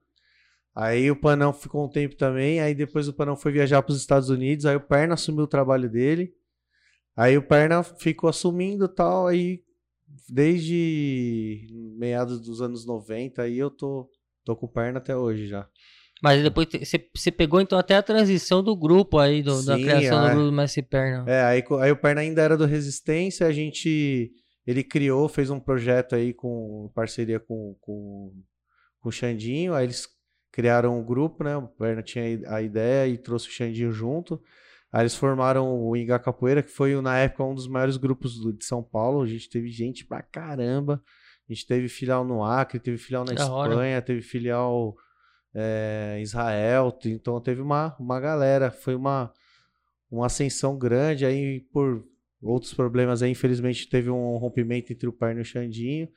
[0.74, 2.60] Aí o Panão ficou um tempo também.
[2.60, 4.64] Aí depois o Panão foi viajar para os Estados Unidos.
[4.64, 6.32] Aí o Perna assumiu o trabalho dele.
[7.18, 9.26] Aí o Perna ficou assumindo tal.
[9.26, 9.60] Aí
[10.28, 11.66] desde
[11.98, 14.08] meados dos anos 90 aí eu tô,
[14.44, 15.68] tô com perna até hoje já.
[16.22, 16.68] Mas depois
[17.14, 20.30] você pegou então até a transição do grupo aí, do, Sim, da criação é.
[20.30, 21.24] do grupo Messi Perna.
[21.30, 24.32] É, aí, aí o Perna ainda era do Resistência, a gente.
[24.66, 28.32] Ele criou, fez um projeto aí com parceria com, com,
[29.00, 30.06] com o Xandinho, aí eles
[30.52, 31.56] criaram um grupo, né?
[31.56, 34.42] O Perna tinha a ideia e trouxe o Xandinho junto.
[34.92, 38.64] Aí eles formaram o Inga Capoeira, que foi na época um dos maiores grupos de
[38.64, 39.22] São Paulo.
[39.22, 41.02] A gente teve gente pra caramba.
[41.48, 44.02] A gente teve filial no Acre, teve filial na da Espanha, hora.
[44.02, 44.96] teve filial
[45.54, 46.96] é, em Israel.
[47.04, 48.70] Então teve uma, uma galera.
[48.70, 49.32] Foi uma,
[50.10, 51.26] uma ascensão grande.
[51.26, 52.02] Aí por
[52.42, 56.08] outros problemas aí, infelizmente, teve um rompimento entre o Perna e o Xandinho.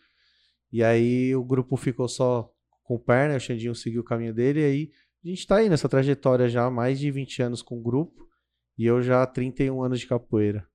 [0.72, 2.50] E aí o grupo ficou só
[2.84, 4.62] com o Perna, o Xandinho seguiu o caminho dele.
[4.62, 4.92] E aí
[5.26, 8.31] a gente tá aí nessa trajetória já há mais de 20 anos com o grupo.
[8.78, 10.66] E eu já há 31 anos de capoeira.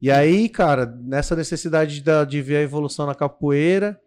[0.00, 3.98] E aí, cara, nessa necessidade de, de ver a evolução na capoeira,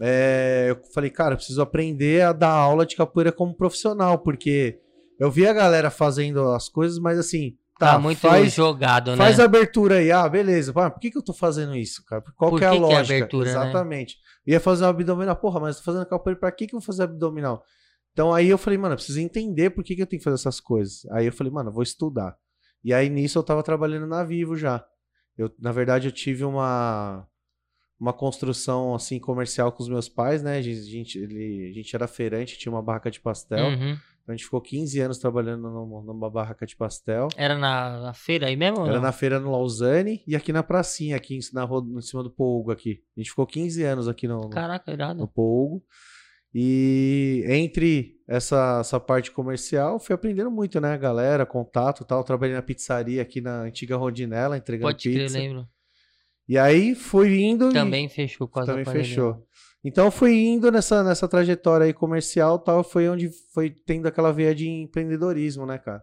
[0.00, 4.80] é, eu falei, cara, eu preciso aprender a dar aula de capoeira como profissional, porque
[5.18, 9.16] eu vi a galera fazendo as coisas, mas assim, tá, tá muito faz, jogado, né?
[9.16, 10.72] Faz abertura aí, ah, beleza.
[10.74, 12.22] Ah, por que, que eu tô fazendo isso, cara?
[12.36, 13.04] Qual por que, é a lógica?
[13.04, 13.50] Que é abertura, né?
[13.50, 14.16] Exatamente.
[14.46, 14.54] Né?
[14.54, 17.04] Ia fazer um abdominal, porra, mas tô fazendo capoeira, pra que, que eu vou fazer
[17.04, 17.62] abdominal?
[18.14, 20.36] Então aí eu falei, mano, eu preciso entender por que, que eu tenho que fazer
[20.36, 21.04] essas coisas.
[21.10, 22.34] Aí eu falei, mano, eu vou estudar.
[22.82, 24.82] E aí nisso eu tava trabalhando na Vivo já.
[25.36, 27.26] Eu, na verdade, eu tive uma
[27.98, 30.58] uma construção assim comercial com os meus pais, né?
[30.58, 33.66] A gente, ele, a gente era feirante, tinha uma barraca de pastel.
[33.66, 33.96] Uhum.
[34.24, 37.28] Então a gente ficou 15 anos trabalhando numa, numa barraca de pastel.
[37.36, 38.86] Era na, na feira aí mesmo?
[38.86, 42.30] Era na feira no Lausanne e aqui na pracinha, aqui na rua, em cima do
[42.30, 43.02] Pougo aqui.
[43.16, 45.20] A gente ficou 15 anos aqui no, Caraca, irado.
[45.20, 45.84] no Pougo.
[46.54, 52.22] E entre essa, essa parte comercial, fui aprendendo muito, né, galera, contato tal.
[52.22, 55.20] Trabalhei na pizzaria aqui na antiga Rodinella, entregando Pode pizza.
[55.20, 55.68] Pode crer, lembro.
[56.48, 57.72] E aí fui indo.
[57.72, 59.44] Também fechou quase Também fechou.
[59.82, 62.84] Então fui indo nessa, nessa trajetória aí comercial tal.
[62.84, 66.02] Foi onde foi tendo aquela veia de empreendedorismo, né, cara?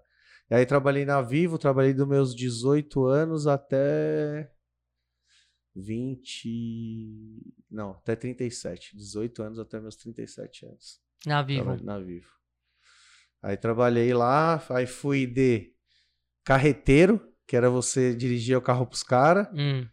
[0.49, 4.51] E aí trabalhei na Vivo, trabalhei dos meus 18 anos até
[5.75, 7.53] 20.
[7.69, 8.95] Não, até 37.
[8.95, 10.99] 18 anos até meus 37 anos.
[11.25, 11.77] Na Vivo.
[11.83, 12.29] Na Vivo.
[13.41, 15.73] Aí trabalhei lá, aí fui de
[16.43, 19.47] carreteiro, que era você dirigir o carro pros caras.
[19.53, 19.87] Hum.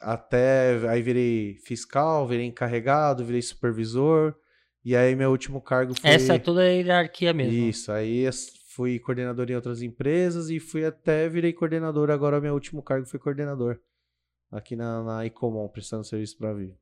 [0.00, 4.34] Até aí virei fiscal, virei encarregado, virei supervisor.
[4.82, 6.08] E aí meu último cargo foi.
[6.08, 7.52] Essa é toda a hierarquia mesmo.
[7.52, 8.24] Isso, aí
[8.74, 12.10] fui coordenador em outras empresas e fui até virei coordenador.
[12.10, 13.78] Agora meu último cargo foi coordenador
[14.50, 16.76] aqui na, na Icomon, prestando serviço pra Vivo.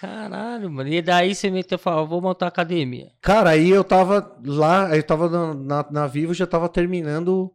[0.00, 0.88] Caralho, mano.
[0.88, 3.12] E daí você meteu falou, vou montar academia.
[3.20, 7.54] Cara, aí eu tava lá, eu tava na, na, na Vivo, já tava terminando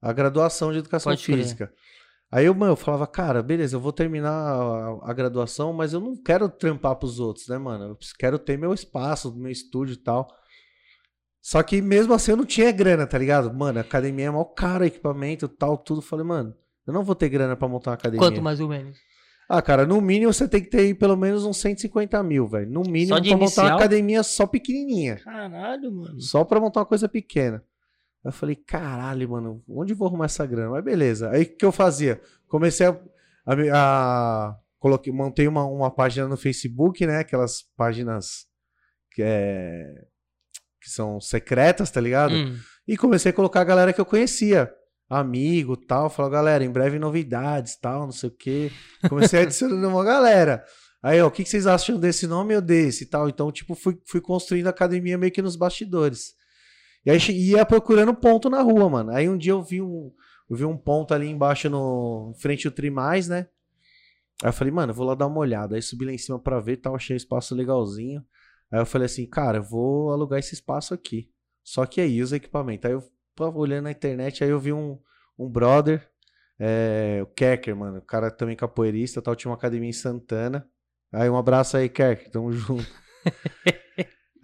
[0.00, 1.66] a graduação de educação Pode física.
[1.66, 1.80] Crer.
[2.32, 5.98] Aí eu, mano, eu falava, cara, beleza, eu vou terminar a, a, graduação, mas eu
[5.98, 7.86] não quero trampar pros outros, né, mano?
[7.86, 10.28] Eu quero ter meu espaço, meu estúdio e tal.
[11.42, 13.52] Só que mesmo assim eu não tinha grana, tá ligado?
[13.52, 16.00] Mano, a academia é mó caro, equipamento tal, tudo.
[16.00, 16.54] Falei, mano,
[16.90, 18.18] eu não vou ter grana pra montar uma academia.
[18.26, 18.96] Quanto mais ou menos?
[19.48, 22.70] Ah, cara, no mínimo você tem que ter aí pelo menos uns 150 mil, velho.
[22.70, 23.78] No mínimo Só de pra montar uma inicial?
[23.78, 25.16] academia só pequenininha.
[25.16, 26.20] Caralho, mano.
[26.20, 27.62] Só pra montar uma coisa pequena.
[28.24, 30.70] Eu falei, caralho, mano, onde vou arrumar essa grana?
[30.70, 31.30] Mas beleza.
[31.30, 32.20] Aí o que eu fazia?
[32.46, 32.96] Comecei a.
[33.46, 37.18] a, a- coloquei, montei uma, uma página no Facebook, né?
[37.18, 38.46] Aquelas páginas
[39.12, 40.04] que, é,
[40.80, 42.34] que são secretas, tá ligado?
[42.34, 42.56] Hum.
[42.86, 44.72] E comecei a colocar a galera que eu conhecia.
[45.10, 46.08] Amigo, tal.
[46.08, 48.70] Falou, galera, em breve novidades, tal, não sei o quê.
[49.08, 50.64] Comecei a adicionar uma galera.
[51.02, 53.28] Aí, ó, o que, vocês acham desse nome ou desse e tal?
[53.28, 56.34] Então, tipo, fui, fui construindo a academia meio que nos bastidores.
[57.04, 59.10] E aí ia procurando ponto na rua, mano.
[59.10, 60.12] Aí um dia eu vi um,
[60.48, 63.48] eu vi um ponto ali embaixo no em frente ao Trimais, né?
[64.42, 65.74] Aí eu falei, mano, eu vou lá dar uma olhada.
[65.74, 68.24] Aí subi lá em cima pra ver, tal, achei o espaço legalzinho.
[68.70, 71.30] Aí eu falei assim, cara, eu vou alugar esse espaço aqui.
[71.64, 72.84] Só que aí os equipamentos.
[72.84, 73.02] Aí eu
[73.46, 74.98] tava olhando na internet, aí eu vi um,
[75.38, 76.06] um brother,
[76.58, 77.98] é, o Kerker, mano.
[77.98, 80.68] O cara também capoeirista, tal, tinha uma academia em Santana.
[81.10, 82.86] Aí um abraço aí, Kerker, tamo junto.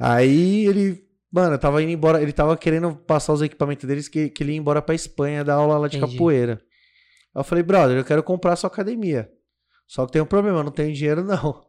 [0.01, 4.43] aí ele, mano, tava indo embora, ele tava querendo passar os equipamentos deles que, que
[4.43, 6.15] ele ia embora pra Espanha dar aula lá de Entendi.
[6.15, 6.55] capoeira.
[7.35, 9.31] Aí eu falei, brother, eu quero comprar a sua academia.
[9.87, 11.66] Só que tem um problema, eu não tenho dinheiro não.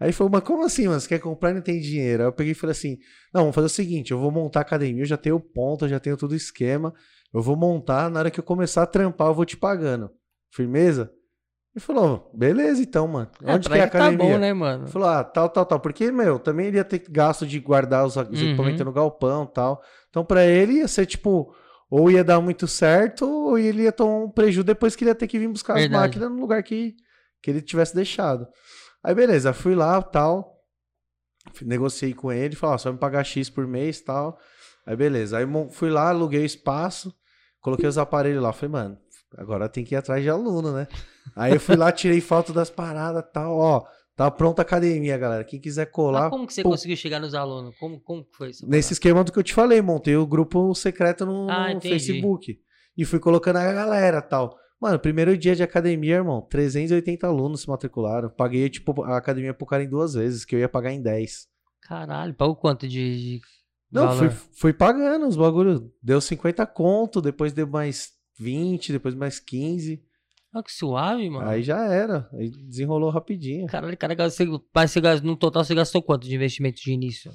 [0.00, 0.98] Aí falou, mas como assim, mano?
[0.98, 2.22] Você quer comprar e não tem dinheiro?
[2.22, 2.96] Aí eu peguei e falei assim:
[3.34, 5.88] não, vamos fazer o seguinte: eu vou montar a academia, eu já tenho ponto, eu
[5.90, 6.94] já tenho tudo esquema.
[7.32, 10.10] Eu vou montar, na hora que eu começar a trampar, eu vou te pagando.
[10.52, 11.12] Firmeza?
[11.74, 13.30] Ele falou: beleza, então, mano.
[13.44, 14.32] É, Onde pra que é a ele tá academia?
[14.34, 14.84] bom, né, mano?
[14.84, 15.78] Ele falou: ah, tal, tal, tal.
[15.80, 18.22] Porque, meu, também ele ia ter gasto de guardar os, Uhum.
[18.32, 19.82] equipamentos no galpão e tal.
[20.08, 21.54] Então, pra ele ia ser tipo.
[21.92, 25.14] Ou ia dar muito certo, ou ele ia tomar um prejuízo depois que ele ia
[25.14, 25.92] ter que vir buscar Verdade.
[25.94, 26.94] as máquinas no lugar que,
[27.42, 28.46] que ele tivesse deixado.
[29.02, 30.58] Aí, beleza, fui lá tal.
[31.62, 34.38] Negociei com ele, falou: ó, você vai me pagar X por mês tal.
[34.86, 35.38] Aí, beleza.
[35.38, 37.14] Aí fui lá, aluguei o espaço,
[37.60, 38.52] coloquei os aparelhos lá.
[38.52, 38.98] Falei, mano,
[39.36, 40.86] agora tem que ir atrás de aluno, né?
[41.34, 43.84] Aí eu fui lá, tirei foto das paradas tal, ó.
[44.16, 45.44] Tá pronta a academia, galera.
[45.44, 46.22] Quem quiser colar.
[46.22, 47.74] Mas como que você pô, conseguiu chegar nos alunos?
[47.78, 48.68] Como, como que foi isso?
[48.68, 51.80] Nesse esquema do que eu te falei, montei o grupo secreto no, Ah, no.
[51.80, 52.58] Facebook.
[52.98, 54.58] E fui colocando a galera tal.
[54.80, 58.30] Mano, primeiro dia de academia, irmão, 380 alunos se matricularam.
[58.30, 61.46] Paguei, tipo, a academia pro cara em duas vezes, que eu ia pagar em 10.
[61.82, 63.40] Caralho, pagou quanto de, de
[63.92, 65.92] Não, fui, fui pagando os bagulho.
[66.02, 70.02] Deu 50 conto, depois deu mais 20, depois mais 15.
[70.54, 71.48] Olha que suave, mano.
[71.48, 72.28] Aí já era.
[72.32, 73.66] Aí desenrolou rapidinho.
[73.66, 77.30] Caralho, cara, você, mas você gastou, no total você gastou quanto de investimento de início?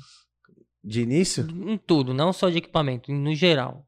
[0.83, 1.47] De início?
[1.67, 3.85] Em tudo, não só de equipamento, no geral.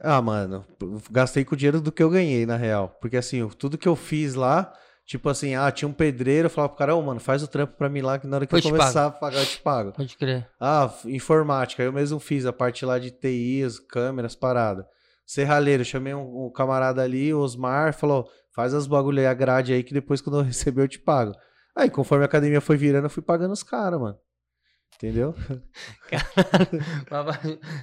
[0.00, 0.64] Ah, mano,
[1.10, 2.96] gastei com o dinheiro do que eu ganhei, na real.
[3.00, 4.72] Porque assim, tudo que eu fiz lá,
[5.06, 7.76] tipo assim, ah, tinha um pedreiro, eu falava pro cara, ô, mano, faz o trampo
[7.76, 9.92] pra mim lá, que na hora que Eu eu, começar a pagar, eu te pago.
[9.92, 10.46] Pode crer.
[10.60, 14.86] Ah, informática, eu mesmo fiz a parte lá de TI, as câmeras, parada.
[15.26, 19.72] Serralheiro, chamei um, um camarada ali, o Osmar, falou, faz as bagulho aí, a grade
[19.72, 21.32] aí, que depois quando eu receber eu te pago.
[21.76, 24.16] Aí, conforme a academia foi virando, eu fui pagando os caras, mano.
[24.96, 25.34] Entendeu?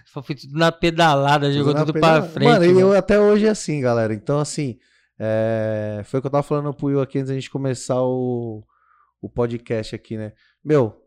[0.05, 2.47] Só fui tudo na pedalada, jogou Na tudo pedala- pra frente.
[2.47, 2.79] Mano, e mano.
[2.79, 4.13] eu até hoje é assim, galera.
[4.13, 4.77] Então, assim,
[5.19, 8.63] é, foi o que eu tava falando pro Will aqui antes da gente começar o,
[9.21, 10.33] o podcast aqui, né?
[10.63, 10.97] Meu,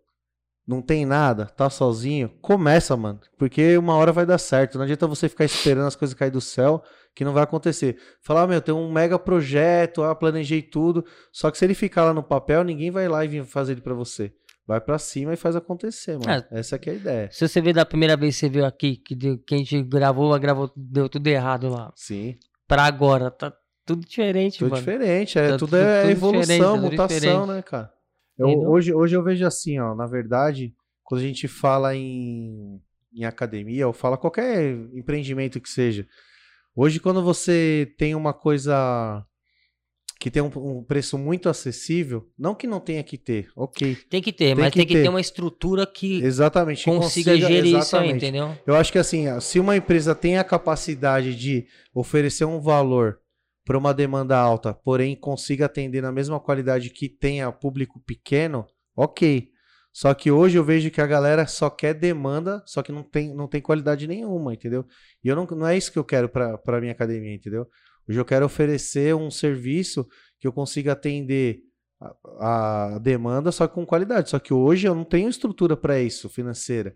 [0.66, 3.20] não tem nada, tá sozinho, começa, mano.
[3.38, 4.76] Porque uma hora vai dar certo.
[4.78, 6.82] Não adianta você ficar esperando as coisas cair do céu,
[7.14, 7.98] que não vai acontecer.
[8.22, 11.04] Falar, ah, meu, tem um mega projeto, ah, planejei tudo.
[11.32, 13.80] Só que se ele ficar lá no papel, ninguém vai lá e vir fazer ele
[13.80, 14.32] pra você.
[14.66, 16.44] Vai pra cima e faz acontecer, mano.
[16.50, 17.28] Essa aqui é a ideia.
[17.30, 19.82] Se você ver da primeira vez que você veio aqui, que, deu- que a gente
[19.82, 21.92] gravou, gravou, deu tudo errado lá.
[21.94, 22.36] Sim.
[22.66, 23.52] Pra agora, tá
[23.84, 24.80] tudo diferente, Tudo mano.
[24.82, 27.46] diferente, é, Tá tudo tudo- é tudo evolução, diferente, tudo mutação, diferente.
[27.48, 27.92] né, cara?
[28.38, 32.80] Eu- hoje, hoje eu vejo assim, ó, na verdade, quando a gente fala em,
[33.14, 36.06] em academia, ou fala qualquer empreendimento que seja,
[36.74, 39.22] hoje quando você tem uma coisa
[40.24, 44.22] que tem um, um preço muito acessível, não que não tenha que ter, ok, Tem
[44.22, 45.02] que ter, Tem mas que tem que ter.
[45.02, 48.16] ter uma estrutura que exatamente, que consiga, gerir isso aí, exatamente.
[48.16, 48.56] entendeu?
[48.66, 53.18] Eu acho que assim, se uma empresa tem a capacidade de oferecer um valor
[53.66, 59.50] para uma demanda alta, porém consiga atender na mesma qualidade que tenha público pequeno, ok.
[59.92, 63.34] Só que hoje eu vejo que a galera só quer demanda, só que não tem,
[63.34, 64.86] não tem qualidade nenhuma, entendeu?
[65.22, 67.68] E eu não, não é isso que eu quero para minha academia, entendeu?
[68.08, 70.06] Hoje eu quero oferecer um serviço
[70.38, 71.60] que eu consiga atender
[72.38, 74.30] a, a demanda, só que com qualidade.
[74.30, 76.94] Só que hoje eu não tenho estrutura para isso financeira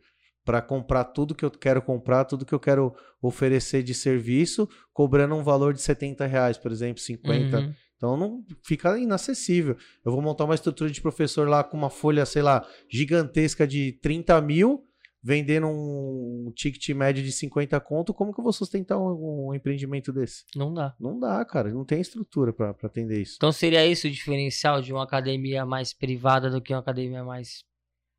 [0.48, 5.34] para comprar tudo que eu quero comprar, tudo que eu quero oferecer de serviço, cobrando
[5.34, 7.58] um valor de 70 reais, por exemplo, 50.
[7.58, 7.74] Uhum.
[7.94, 9.76] Então não fica inacessível.
[10.02, 13.92] Eu vou montar uma estrutura de professor lá com uma folha, sei lá, gigantesca de
[14.00, 14.87] 30 mil.
[15.22, 20.12] Vendendo um ticket médio de 50 conto, como que eu vou sustentar um, um empreendimento
[20.12, 20.44] desse?
[20.54, 20.94] Não dá.
[20.98, 21.70] Não dá, cara.
[21.70, 23.34] Não tem estrutura pra pra atender isso.
[23.36, 27.64] Então seria isso o diferencial de uma academia mais privada do que uma academia mais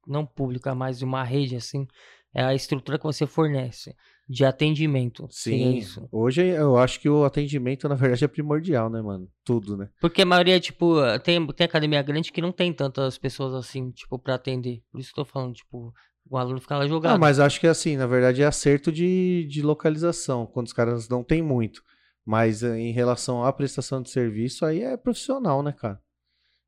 [0.07, 1.87] não pública, mais de uma rede assim?
[2.33, 3.95] É a estrutura que você fornece
[4.29, 5.27] de atendimento.
[5.31, 5.77] Sim.
[5.77, 6.07] isso.
[6.11, 9.27] Hoje eu acho que o atendimento, na verdade, é primordial, né, mano?
[9.43, 9.89] Tudo, né?
[9.99, 14.19] Porque a maioria, tipo, tem, tem academia grande que não tem tantas pessoas assim, tipo,
[14.19, 14.83] pra atender.
[14.91, 15.91] Por isso que eu tô falando, tipo,
[16.29, 17.15] o aluno fica lá jogado.
[17.15, 21.09] Ah, mas acho que assim, na verdade, é acerto de, de localização, quando os caras
[21.09, 21.83] não tem muito.
[22.25, 25.99] Mas eh, em relação à prestação de serviço, aí é profissional, né, cara?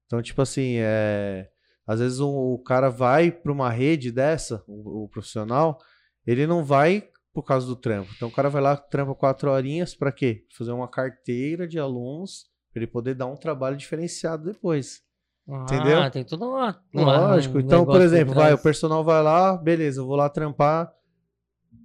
[0.06, 1.50] Então, tipo assim, é...
[1.86, 5.78] às vezes o, o cara vai pra uma rede dessa, o, o profissional,
[6.26, 8.12] ele não vai por causa do trampo.
[8.16, 10.46] Então o cara vai lá, trampa quatro horinhas, pra quê?
[10.58, 15.02] Fazer uma carteira de alunos, pra ele poder dar um trabalho diferenciado depois.
[15.50, 16.12] Ah, entendeu?
[16.12, 17.58] tem tudo uma, uma- Lógico.
[17.58, 20.92] um Então, por exemplo, vai, o personal vai lá, beleza, eu vou lá trampar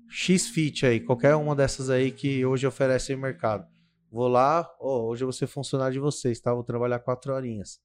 [0.09, 3.67] X fit aí, qualquer uma dessas aí que hoje oferece no mercado.
[4.11, 6.55] Vou lá, ó, hoje eu vou ser funcionário de vocês, tá?
[6.55, 7.81] Vou trabalhar quatro horinhas.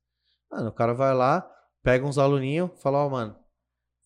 [0.52, 1.46] Mano, o cara vai lá,
[1.84, 3.36] pega uns aluninhos, fala, ó, mano,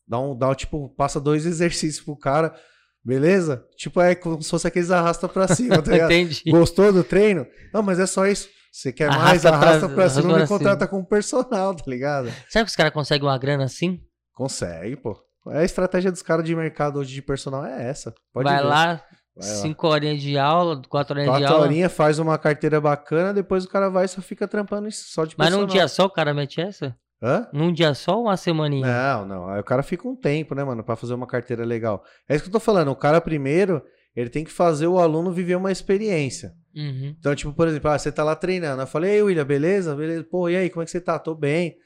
[0.07, 2.55] dá um, dá um, tipo, passa dois exercícios pro cara,
[3.03, 3.67] beleza?
[3.75, 6.11] Tipo, é como se fosse aqueles arrasta pra cima, tá ligado?
[6.11, 6.41] Entendi.
[6.49, 7.45] Gostou do treino?
[7.73, 8.47] Não, mas é só isso.
[8.77, 11.83] Você quer mais, Arrasta pra- arrasta pra, arrasta cima, pra me contrata como personal, tá
[11.87, 12.29] ligado?
[12.49, 14.01] Será que os caras conseguem uma grana assim?
[14.33, 15.15] Consegue, pô.
[15.47, 18.13] É a estratégia dos caras de mercado hoje de personal é essa.
[18.33, 18.63] Pode vai ver.
[18.67, 18.95] lá, Vai
[19.37, 19.55] lá.
[19.61, 21.67] cinco horinhas de aula, quatro horinhas de Quatro aula.
[21.67, 25.23] horinhas, faz uma carteira bacana, depois o cara vai e só fica trampando isso só
[25.23, 25.67] de Mas personal.
[25.67, 26.93] num dia só o cara mete essa?
[27.23, 27.47] Hã?
[27.53, 28.85] Num dia só ou uma semaninha?
[28.85, 29.49] Não, não.
[29.49, 32.03] Aí o cara fica um tempo, né, mano, pra fazer uma carteira legal.
[32.27, 32.89] É isso que eu tô falando.
[32.91, 33.81] O cara primeiro,
[34.15, 36.53] ele tem que fazer o aluno viver uma experiência.
[36.75, 37.15] Uhum.
[37.19, 38.81] Então, tipo, por exemplo, ah, você tá lá treinando.
[38.81, 39.95] Eu falei, ei, William, beleza?
[39.95, 40.23] Beleza.
[40.23, 41.19] Pô, e aí, como é que você tá?
[41.19, 41.77] Tô bem.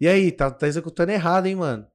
[0.00, 1.86] E aí, tá, tá executando errado, hein, mano?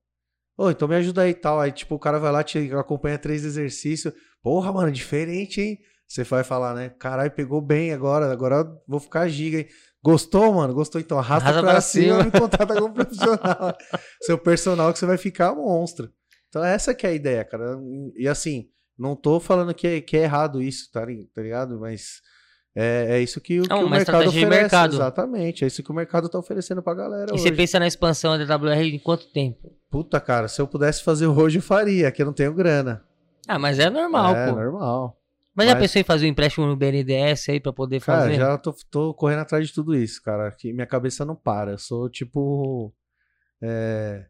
[0.57, 1.59] Ô, então me ajuda aí e tal.
[1.59, 4.13] Aí, tipo, o cara vai lá, te acompanha três exercícios.
[4.41, 5.79] Porra, mano, diferente, hein?
[6.07, 6.89] Você vai falar, né?
[6.89, 8.31] Caralho, pegou bem agora.
[8.31, 9.67] Agora eu vou ficar giga, hein?
[10.03, 10.73] Gostou, mano?
[10.73, 11.01] Gostou?
[11.01, 13.75] Então arrasta, Arrasta pra, pra cima e me contrata como profissional.
[14.21, 16.11] Seu personal que você vai ficar monstro.
[16.47, 17.79] Então essa que é a ideia, cara.
[18.15, 21.01] E assim, não tô falando que é, que é errado isso, tá,
[21.33, 21.79] tá ligado?
[21.79, 22.21] Mas
[22.75, 24.45] é, é isso que, o- que É o mercado oferece.
[24.45, 24.95] mercado.
[24.95, 27.43] Exatamente, é isso que o mercado tá oferecendo pra galera E hoje.
[27.43, 29.73] você pensa na expansão da WR em quanto tempo?
[29.89, 32.07] Puta, cara, se eu pudesse fazer hoje, eu faria.
[32.09, 33.03] Aqui eu não tenho grana.
[33.47, 34.55] Ah, mas é normal, é, pô.
[34.55, 35.17] normal.
[35.53, 38.35] Mas já Mas- pensou em fazer um empréstimo no BNDES aí pra poder Cara, fazer?
[38.35, 40.51] já tô, tô correndo atrás de tudo isso, cara.
[40.51, 41.71] Que minha cabeça não para.
[41.71, 42.93] Eu sou tipo.
[43.61, 44.25] É,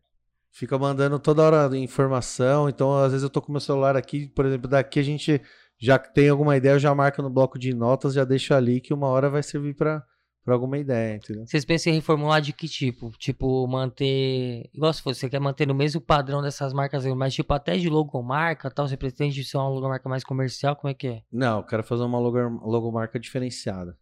[0.57, 2.69] fica mandando toda hora informação.
[2.69, 5.41] Então, às vezes, eu tô com meu celular aqui, por exemplo, daqui a gente
[5.77, 8.93] já tem alguma ideia, eu já marco no bloco de notas, já deixo ali que
[8.93, 10.01] uma hora vai servir pra,
[10.45, 11.45] pra alguma ideia, entendeu?
[11.45, 13.11] Vocês pensam em reformular de que tipo?
[13.19, 14.69] Tipo, manter.
[14.73, 17.75] Igual se fosse, você quer manter no mesmo padrão dessas marcas aí, mas tipo, até
[17.77, 21.21] de logomarca e tal, você pretende ser uma logomarca mais comercial, como é que é?
[21.29, 23.97] Não, eu quero fazer uma logo, logomarca diferenciada.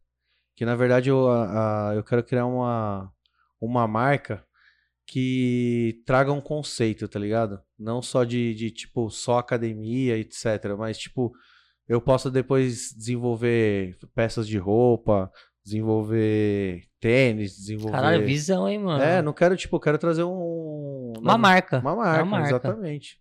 [0.56, 3.12] Que na verdade eu, a- a- eu quero criar uma,
[3.60, 4.46] uma marca
[5.06, 7.62] que traga um conceito, tá ligado?
[7.78, 10.76] Não só de, de tipo, só academia, etc.
[10.78, 11.34] Mas tipo,
[11.88, 15.32] eu posso depois desenvolver peças de roupa,
[15.64, 17.92] desenvolver tênis, desenvolver.
[17.92, 19.04] Caralho, visão, hein, mano?
[19.04, 21.14] É, não quero, tipo, eu quero trazer um.
[21.20, 21.80] Uma marca.
[21.80, 22.48] Uma marca, Uma marca.
[22.50, 23.20] exatamente.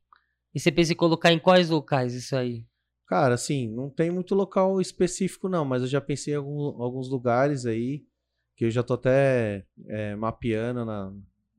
[0.55, 2.65] E você pensa em colocar em quais locais isso aí?
[3.07, 7.11] Cara, assim, não tem muito local específico, não, mas eu já pensei em algum- alguns
[7.11, 8.05] lugares aí,
[8.57, 11.13] que eu já tô até é, mapeando na,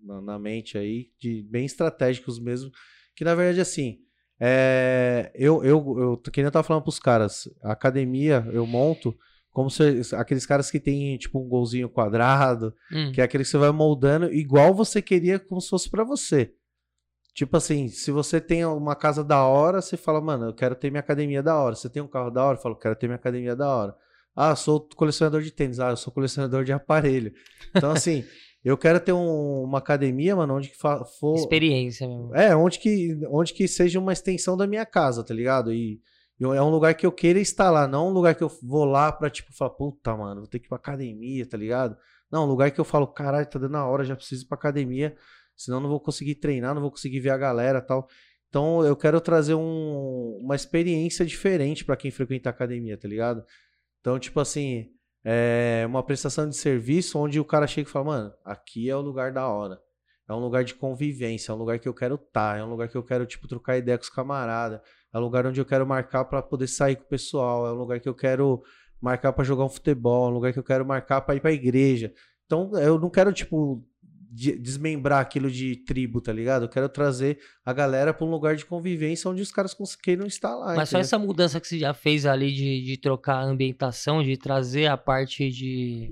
[0.04, 2.70] na, na mente aí, de bem estratégicos mesmo,
[3.16, 4.00] que na verdade, assim,
[4.40, 9.16] é, eu, eu, eu, que nem eu tava falando pros caras, a academia eu monto
[9.52, 9.84] como se
[10.16, 13.12] aqueles caras que tem, tipo, um golzinho quadrado, Hum.
[13.14, 16.54] que é aquele que você vai moldando igual você queria, como se fosse pra você.
[17.36, 20.90] Tipo assim, se você tem uma casa da hora, você fala, mano, eu quero ter
[20.92, 21.76] minha academia da hora.
[21.76, 23.96] Você tem um carro da hora, eu falo, quero ter minha academia da hora.
[24.36, 25.80] Ah, sou colecionador de tênis.
[25.80, 27.34] Ah, eu sou colecionador de aparelho.
[27.76, 28.24] Então, assim,
[28.70, 31.06] eu quero ter um- uma academia, mano, onde que for.
[31.36, 32.36] Experiência mesmo.
[32.36, 35.74] É, onde que, onde que seja uma extensão da minha casa, tá ligado?
[35.74, 36.00] E,
[36.40, 38.86] e é um lugar que eu queira estar lá, não um lugar que eu vou
[38.86, 41.98] lá pra, tipo, falar, puta, mano, vou ter que ir pra academia, tá ligado?
[42.32, 44.58] Não, um lugar que eu falo, caralho, tá dando a hora, já preciso ir pra
[44.58, 45.16] academia,
[45.56, 48.08] senão não vou conseguir treinar, não vou conseguir ver a galera tal.
[48.50, 53.44] Então eu quero trazer um- uma experiência diferente pra quem frequenta a academia, tá ligado?
[54.00, 54.88] Então, tipo assim,
[55.24, 59.02] é uma prestação de serviço onde o cara chega e fala, mano, aqui é o
[59.02, 59.80] lugar da hora.
[60.28, 62.88] É um lugar de convivência, é um lugar que eu quero estar, é um lugar
[62.88, 64.80] que eu quero, tipo, trocar ideia com os camaradas,
[65.14, 67.76] é um lugar onde eu quero marcar pra poder sair com o pessoal, é um
[67.76, 68.64] lugar que eu quero
[69.02, 71.52] marcar pra jogar um futebol, é um lugar que eu quero marcar pra ir pra
[71.52, 72.14] igreja.
[72.46, 73.86] Então, eu não quero, tipo,
[74.34, 76.64] de- desmembrar aquilo de tribo, tá ligado?
[76.64, 80.26] Eu quero trazer a galera pra um lugar de convivência onde os caras cons- queiram
[80.26, 80.76] estar lá.
[80.76, 81.02] Mas só entendeu?
[81.02, 84.98] essa mudança que você já fez ali de, de trocar a ambientação, de trazer a
[84.98, 86.12] parte de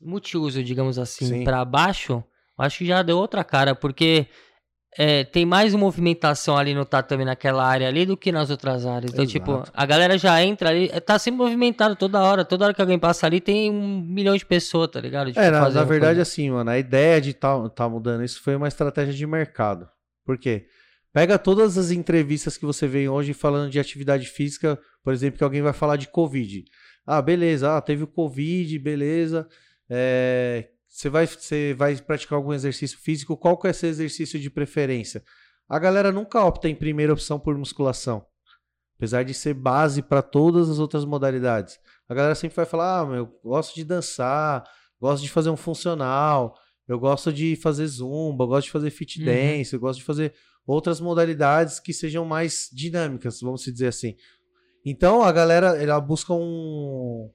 [0.00, 1.44] multiuso, digamos assim, Sim.
[1.44, 2.22] pra baixo,
[2.58, 4.26] acho que já deu outra cara, porque
[4.96, 9.12] é, tem mais movimentação ali no tatame naquela área ali do que nas outras áreas.
[9.12, 9.72] Então, tipo, Exato.
[9.74, 12.98] a galera já entra ali, é, tá sempre movimentado toda hora, toda hora que alguém
[12.98, 15.28] passa ali tem um milhão de pessoas, tá ligado?
[15.28, 16.22] Tipo, É, na, na verdade, coisa.
[16.22, 19.88] assim, mano, a ideia de tá, tá mudando isso foi uma estratégia de mercado.
[20.24, 20.66] Por quê?
[21.12, 25.44] Pega todas as entrevistas que você vê hoje falando de atividade física, por exemplo, que
[25.44, 26.64] alguém vai falar de Covid.
[27.06, 29.46] Ah, beleza, ah, teve o Covid, beleza.
[29.88, 34.48] É, você, vai, você vai praticar algum exercício físico, qual que é seu exercício de
[34.48, 35.24] preferência?
[35.68, 38.24] A galera nunca opta em primeira opção por musculação.
[38.96, 41.80] Apesar de ser base para todas as outras modalidades.
[42.08, 44.62] A galera sempre vai falar: ah, eu gosto de dançar,
[45.00, 49.18] gosto de fazer um funcional, eu gosto de fazer zumba, eu gosto de fazer fit
[49.18, 49.24] Uhum.
[49.24, 50.32] dance, eu gosto de fazer
[50.64, 54.14] outras modalidades que sejam mais dinâmicas, vamos dizer assim.
[54.86, 57.28] Então a galera ela busca um,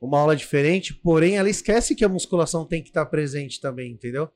[0.00, 4.30] uma aula diferente, porém ela esquece que a musculação tem que estar presente também, entendeu?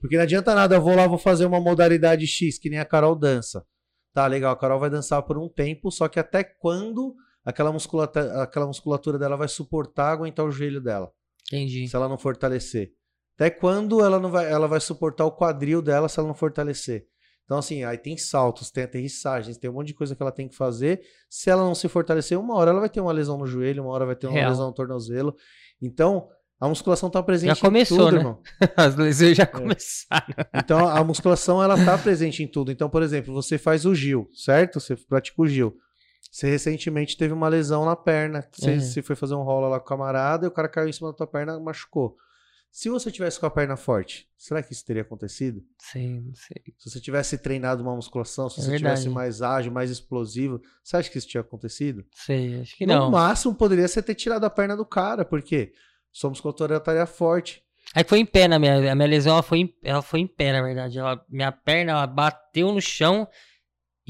[0.00, 2.84] Porque não adianta nada, eu vou lá, vou fazer uma modalidade X, que nem a
[2.84, 3.66] Carol dança.
[4.14, 8.42] Tá, legal, a Carol vai dançar por um tempo, só que até quando aquela musculatura,
[8.42, 11.12] aquela musculatura dela vai suportar aguentar o joelho dela,
[11.48, 11.88] Entendi.
[11.88, 12.92] se ela não fortalecer.
[13.34, 17.06] Até quando ela não vai, ela vai suportar o quadril dela se ela não fortalecer.
[17.50, 20.46] Então, assim, aí tem saltos, tem aterrissagens, tem um monte de coisa que ela tem
[20.46, 21.00] que fazer.
[21.28, 23.90] Se ela não se fortalecer, uma hora ela vai ter uma lesão no joelho, uma
[23.92, 24.50] hora vai ter uma Real.
[24.50, 25.34] lesão no tornozelo.
[25.82, 26.28] Então,
[26.60, 28.18] a musculação tá presente Já começou, em tudo, né?
[28.20, 28.38] irmão.
[28.76, 30.26] As lesões já começaram.
[30.54, 32.70] Então a musculação ela tá presente em tudo.
[32.70, 34.78] Então, por exemplo, você faz o Gil, certo?
[34.78, 35.74] Você pratica o Gil.
[36.30, 38.46] Você recentemente teve uma lesão na perna.
[38.52, 38.80] Você, Uhum.
[38.80, 41.10] você foi fazer um rola lá com o camarada e o cara caiu em cima
[41.10, 42.14] da tua perna e machucou.
[42.72, 45.60] Se você tivesse com a perna forte, será que isso teria acontecido?
[45.78, 46.62] Sei, não sei.
[46.78, 49.00] Se você tivesse treinado uma musculação, se É você verdade.
[49.00, 52.04] tivesse mais ágil, mais explosivo, você acha que isso tinha acontecido?
[52.14, 53.10] Sei, acho que no não.
[53.10, 55.72] máximo poderia ser ter tirado a perna do cara, porque
[56.12, 57.62] sua musculatura estaria forte.
[57.92, 60.26] Aí foi em pé na minha, a minha lesão, ela foi em, ela foi em
[60.28, 60.96] pé, na verdade.
[60.96, 63.26] Ela, minha perna, ela bateu no chão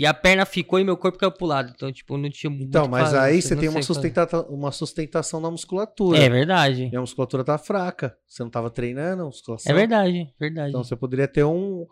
[0.01, 1.74] e a perna ficou e meu corpo caiu pro lado.
[1.76, 5.40] Então, tipo, não tinha muito Então, mas fazer, aí você tem uma, sustenta uma sustentação
[5.40, 6.16] na musculatura.
[6.16, 6.88] É verdade.
[6.90, 8.16] E a musculatura tá fraca.
[8.26, 9.70] Você não tava treinando a musculação.
[9.70, 10.70] É verdade, verdade.
[10.70, 11.86] Então você poderia ter um,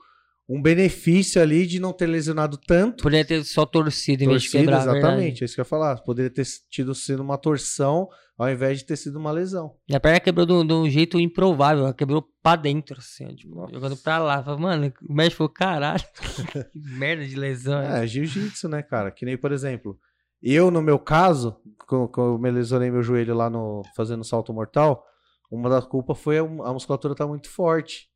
[0.49, 3.03] um benefício ali de não ter lesionado tanto.
[3.03, 5.97] Poderia ter só torcido em vez de quebrar, exatamente, é isso que eu ia falar.
[6.03, 9.75] Poderia ter tido sido uma torção ao invés de ter sido uma lesão.
[9.89, 11.85] Minha perna quebrou de um, de um jeito improvável.
[11.85, 14.43] Ela quebrou pra dentro, assim, tipo, jogando pra lá.
[14.43, 16.05] Falei, Mano, o médico falou, caralho,
[16.73, 17.81] que merda de lesão.
[17.81, 19.11] É, jiu-jitsu, né, cara?
[19.11, 19.99] Que nem, por exemplo,
[20.41, 25.05] eu, no meu caso, quando eu me lesionei meu joelho lá no fazendo salto mortal,
[25.51, 28.09] uma das culpas foi a, a musculatura estar muito forte.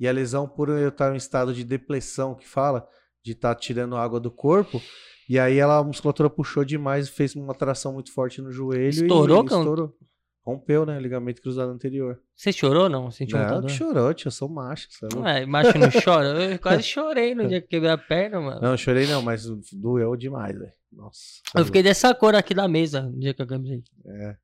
[0.00, 2.88] E a lesão, por eu estar em estado de depressão, que fala,
[3.22, 4.80] de estar tirando água do corpo,
[5.28, 9.42] e aí ela, a musculatura puxou demais fez uma tração muito forte no joelho Estourou,
[9.42, 9.94] e estourou.
[10.42, 10.98] Rompeu, né?
[10.98, 12.18] Ligamento cruzado anterior.
[12.34, 13.10] Você chorou não?
[13.10, 13.66] Sentiu Não, dor?
[13.66, 14.88] que chorou, tio, eu sou macho.
[14.90, 15.18] você é.
[15.18, 16.52] Ué, macho não chora?
[16.52, 18.60] Eu quase chorei no dia que quebrei a perna, mano.
[18.60, 20.72] Não, chorei não, mas doeu demais, velho.
[20.90, 21.20] Nossa.
[21.54, 23.82] Eu fiquei dessa cor aqui da mesa no dia que eu quebrei.
[24.06, 24.36] É.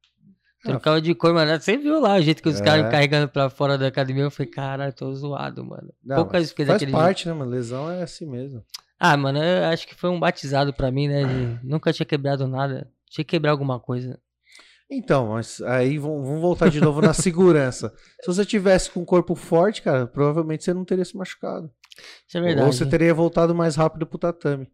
[0.73, 1.61] Trocava de cor, mano.
[1.61, 2.65] Você viu lá o jeito que os É.
[2.65, 4.25] caras carregando pra fora da academia.
[4.25, 5.93] Eu falei, caralho, tô zoado, mano.
[6.05, 7.51] Não, Poucas vezes faz parte, né, mano?
[7.51, 8.65] Lesão é assim mesmo.
[8.99, 11.25] Ah, mano, eu acho que foi um batizado pra mim, né?
[11.25, 12.91] de- Nunca tinha quebrado nada.
[13.11, 14.19] Tinha que quebrar alguma coisa.
[14.91, 17.93] Então, mas aí vamos, voltar de novo na segurança.
[18.21, 21.71] Se você tivesse com um corpo forte, cara, provavelmente você não teria se machucado.
[22.29, 22.67] Isso é verdade.
[22.67, 24.69] Ou você teria voltado mais rápido pro tatame,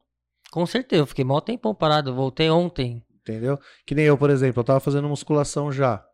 [0.51, 2.15] Com certeza, eu fiquei mó tempão parado.
[2.15, 3.03] Voltei ontem.
[3.23, 3.59] Entendeu?
[3.87, 6.05] Que nem eu, por exemplo, eu tava fazendo musculação já.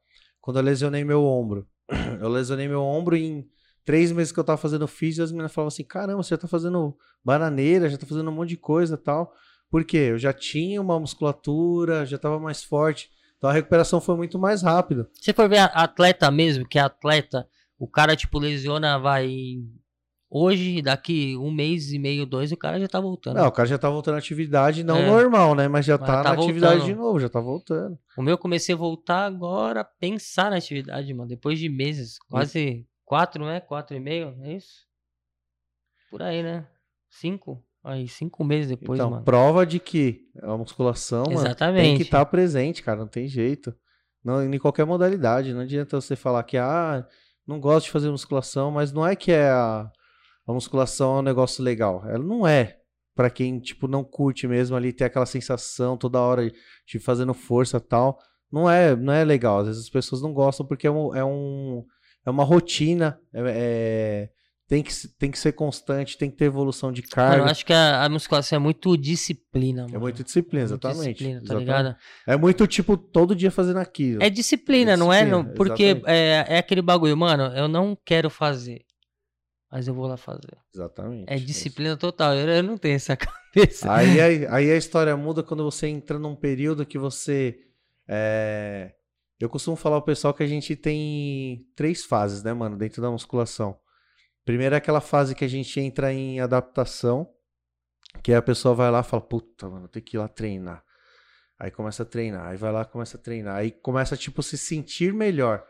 [0.40, 1.66] Quando eu lesionei meu ombro.
[2.20, 3.48] Eu lesionei meu ombro em
[3.82, 6.46] três meses que eu tava fazendo físio, as meninas falavam assim, caramba, você já tá
[6.46, 6.94] fazendo
[7.24, 9.32] bananeira, já tá fazendo um monte de coisa tal.
[9.70, 10.08] Por quê?
[10.10, 13.08] Eu já tinha uma musculatura, já tava mais forte.
[13.38, 15.08] Então a recuperação foi muito mais rápida.
[15.14, 17.48] Se for ver atleta mesmo, que é atleta,
[17.78, 19.30] o cara, tipo, lesiona, vai.
[20.30, 23.36] Hoje, daqui um mês e meio, dois, o cara já tá voltando.
[23.36, 25.06] Não, o cara já tá voltando à atividade, não É.
[25.06, 25.68] normal, né?
[25.68, 26.94] Mas já Mas tá, tá na atividade voltando.
[26.94, 27.98] de novo, já tá voltando.
[28.16, 31.28] O meu eu comecei a voltar agora, a pensar na atividade, mano.
[31.30, 33.58] Depois de meses, quase quatro, né?
[33.60, 34.86] Quatro e meio, é isso?
[36.10, 36.66] Por aí, né?
[37.10, 37.64] Cinco?
[37.82, 39.24] Aí, cinco meses depois, então, mano.
[39.24, 41.96] prova de que a musculação, mano, tem Exatamente.
[41.96, 43.74] que estar presente, cara, não tem jeito.
[44.22, 45.54] Não, em qualquer modalidade.
[45.54, 47.06] Não adianta você falar que, ah,
[47.46, 49.90] não gosto de fazer musculação, mas não é que é a,
[50.48, 52.02] a musculação é um negócio legal.
[52.08, 52.76] Ela não é.
[53.14, 56.50] Pra quem, tipo, não curte mesmo ali, ter aquela sensação toda hora
[56.86, 58.18] de fazendo força e tal.
[58.50, 59.58] Não é, não é legal.
[59.58, 61.84] Às vezes as pessoas não gostam porque é um, é um,
[62.24, 64.28] é uma rotina, é, é-
[64.68, 67.38] tem, que, tem que ser constante, tem que ter evolução de carga.
[67.38, 69.96] eu acho que a, a musculação é muito disciplina, mano.
[69.96, 71.12] É muito disciplina, Muito exatamente.
[71.14, 71.66] disciplina, tá exatamente.
[71.66, 71.96] ligado?
[72.26, 74.22] É muito, tipo, todo dia fazendo aquilo.
[74.22, 75.24] É disciplina, não é?
[75.24, 76.10] Disciplina, Não, porque exatamente.
[76.10, 78.82] é, é aquele bagulho, mano, eu não quero fazer,
[79.70, 80.56] mas eu vou lá fazer.
[80.74, 81.32] Exatamente.
[81.32, 83.92] É disciplina total, eu, eu não tenho essa cabeça.
[83.92, 87.58] Aí, aí, aí a história muda quando você entra num período que você.
[88.06, 88.94] é,
[89.40, 93.10] Eu costumo falar ao pessoal que a gente tem três fases, né, mano, dentro da
[93.10, 93.78] musculação.
[94.44, 97.28] Primeiro é aquela fase que a gente entra em adaptação,
[98.22, 100.82] que a pessoa vai lá e fala, puta, mano, tem que ir lá treinar.
[101.58, 105.12] Aí começa a treinar, aí vai lá começa a treinar, aí começa, tipo, se sentir
[105.12, 105.62] melhor.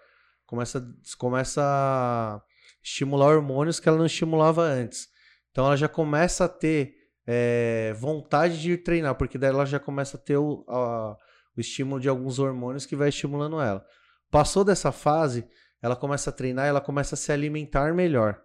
[0.46, 0.86] Começa,
[1.18, 2.40] começa a
[2.82, 5.08] estimular hormônios que ela não estimulava antes.
[5.50, 6.94] Então ela já começa a ter
[7.26, 11.16] é, vontade de ir treinar, porque daí ela já começa a ter o, a-
[11.56, 13.84] o estímulo de alguns hormônios que vai estimulando ela.
[14.30, 15.46] Passou dessa fase,
[15.82, 18.40] ela começa a treinar ela começa a se alimentar melhor.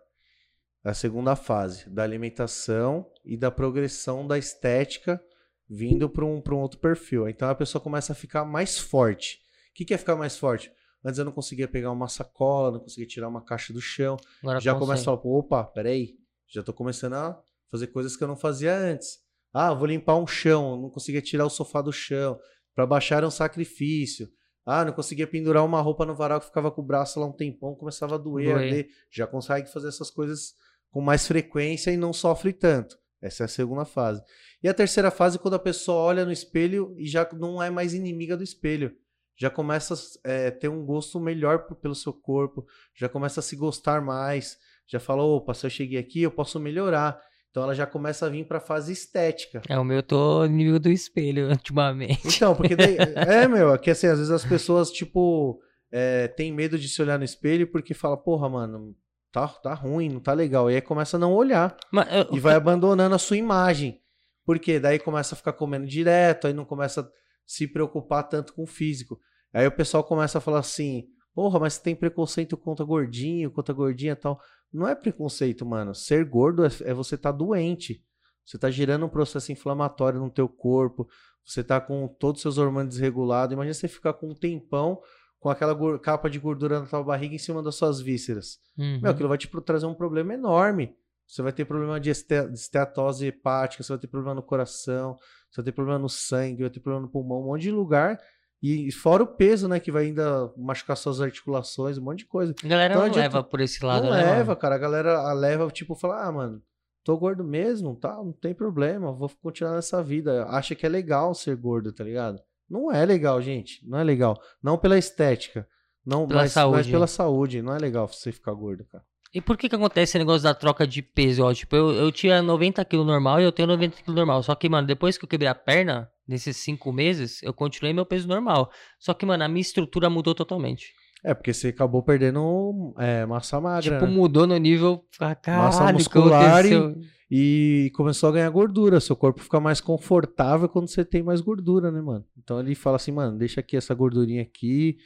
[0.85, 5.21] É A segunda fase, da alimentação e da progressão da estética
[5.69, 7.27] vindo para um, um outro perfil.
[7.29, 9.37] Então a pessoa começa a ficar mais forte.
[9.71, 10.71] O que, que é ficar mais forte?
[11.03, 14.59] Antes eu não conseguia pegar uma sacola, não conseguia tirar uma caixa do chão Agora
[14.59, 14.85] já consegue.
[14.85, 16.15] começa a falar, opa, peraí,
[16.47, 19.19] já tô começando a fazer coisas que eu não fazia antes.
[19.53, 22.39] Ah, vou limpar um chão, não conseguia tirar o sofá do chão.
[22.73, 24.27] Para baixar era um sacrifício.
[24.65, 27.31] Ah, não conseguia pendurar uma roupa no varal que ficava com o braço lá um
[27.31, 28.87] tempão, começava a doer, Doer.
[29.11, 30.53] Já consegue fazer essas coisas
[30.89, 32.97] com mais frequência e não sofre tanto.
[33.21, 34.21] Essa é a segunda fase.
[34.61, 37.93] E a terceira fase, quando a pessoa olha no espelho e já não é mais
[37.93, 38.95] inimiga do espelho.
[39.35, 42.65] Já começa a ter um gosto melhor pelo seu corpo,
[42.95, 44.57] já começa a se gostar mais,
[44.87, 47.19] já fala, opa, se eu cheguei aqui, eu posso melhorar.
[47.49, 49.61] Então ela já começa a vir para a fase estética.
[49.69, 52.21] É, o meu eu tô no nível do espelho ultimamente.
[52.27, 55.59] Então, porque daí, é, meu, é que assim, às vezes as pessoas, tipo,
[55.91, 58.95] é, tem medo de se olhar no espelho porque fala, porra, mano,
[59.31, 60.69] tá, tá ruim, não tá legal.
[60.69, 63.99] E aí começa a não olhar Mas eu- e vai abandonando a sua imagem.
[64.45, 67.09] Porque daí começa a ficar comendo direto, aí não começa
[67.45, 69.19] se preocupar tanto com o físico.
[69.53, 73.73] Aí o pessoal começa a falar assim: porra, mas você tem preconceito contra gordinho, contra
[73.73, 74.39] gordinha e tal.
[74.71, 75.93] Não é preconceito, mano.
[75.93, 78.03] Ser gordo é, é você estar doente.
[78.45, 81.07] Você tá gerando um processo inflamatório no teu corpo.
[81.45, 83.53] Você tá com todos os seus hormônios desregulados.
[83.53, 84.99] Imagina você ficar com um tempão
[85.39, 88.59] com aquela capa de gordura na tua barriga em cima das suas vísceras.
[88.77, 89.01] Uhum.
[89.01, 90.95] Meu, aquilo vai te trazer um problema enorme.
[91.27, 95.17] Você vai ter problema de este- de esteatose hepática, você vai ter problema no coração,
[95.53, 98.19] você vai ter problema no sangue, vai ter problema no pulmão, um monte de lugar.
[98.61, 102.55] E, fora o peso, né, que vai ainda machucar suas articulações, um monte de coisa.
[102.63, 104.23] A galera Não não, adianta- leva por esse lado, não né?
[104.23, 104.55] leva, mano?
[104.55, 104.75] cara.
[104.75, 106.61] A galera a leva, tipo, fala, ah, mano,
[107.03, 108.15] tô gordo mesmo, tá?
[108.15, 110.45] Não tem problema, vou continuar nessa vida.
[110.45, 112.39] Acha que é legal ser gordo, tá ligado?
[112.69, 113.85] Não é legal, gente.
[113.87, 114.41] Não é legal.
[114.63, 115.67] Não pela estética.
[116.05, 116.77] Não, Pela mas, saúde.
[116.77, 117.61] mas pela saúde.
[117.61, 119.03] Não é legal você ficar gordo, cara.
[119.33, 121.43] E por que que acontece esse negócio da troca de peso?
[121.43, 124.43] Ó, tipo, eu, eu tinha 90 quilos normal e eu tenho 90 quilos normal.
[124.43, 128.05] Só que, mano, depois que eu quebrei a perna, nesses cinco meses, eu continuei meu
[128.05, 128.69] peso normal.
[128.99, 130.93] Só que, mano, a minha estrutura mudou totalmente.
[131.23, 133.81] É, porque você acabou perdendo é, massa magra.
[133.81, 134.11] tipo, né?
[134.11, 135.03] mudou no nível.
[135.19, 137.13] ah, Caralho, que muscular e-?
[137.31, 138.99] E começou a ganhar gordura.
[138.99, 142.23] Seu corpo fica mais confortável quando você tem mais gordura, né, mano?
[142.37, 144.97] Então ele fala assim, mano, deixa aqui essa gordurinha aqui.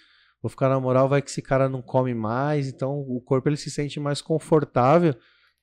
[0.42, 2.68] Vou ficar na moral, vai que esse cara não come mais.
[2.68, 5.16] Então o corpo ele se sente mais confortável.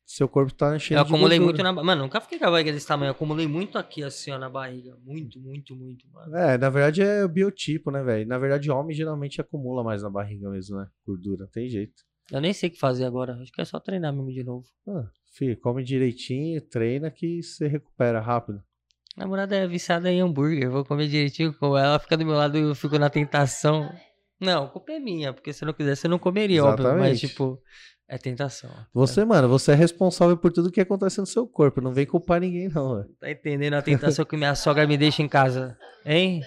[0.07, 1.63] Seu corpo tá enchendo Eu de acumulei gordura.
[1.63, 1.73] muito na.
[1.73, 3.09] ba- Mano, nunca fiquei com a barriga desse tamanho.
[3.09, 4.95] Eu acumulei muito aqui, assim, ó, na barriga.
[5.03, 6.37] Muito, muito, muito, mano.
[6.37, 8.27] É, na verdade é o biotipo, né, velho?
[8.29, 10.87] Na verdade, homem geralmente acumula mais na barriga mesmo, né?
[11.07, 12.03] Gordura, não tem jeito.
[12.31, 13.35] Eu nem sei o que fazer agora.
[13.41, 14.67] Acho que é só treinar mesmo de novo.
[14.87, 18.63] Ah, filho, come direitinho, treina que você recupera rápido.
[19.17, 20.69] A namorada é viciada em hambúrguer.
[20.71, 21.99] Vou comer direitinho com ela.
[21.99, 23.89] Fica do meu lado e eu fico na tentação.
[24.45, 25.33] Não, a culpa é minha.
[25.33, 26.85] Porque se eu não quisesse, eu não comeria, óbvio.
[26.85, 27.29] Mas, Exatamente.
[27.29, 27.59] tipo,
[28.09, 28.71] é tentação.
[28.93, 31.81] Você, mano, você é responsável por tudo que acontece no seu corpo.
[31.81, 33.09] Não vem culpar ninguém, não, velho.
[33.21, 35.77] Tá entendendo a tentação que minha sogra me deixa em casa?
[36.05, 36.43] Hein?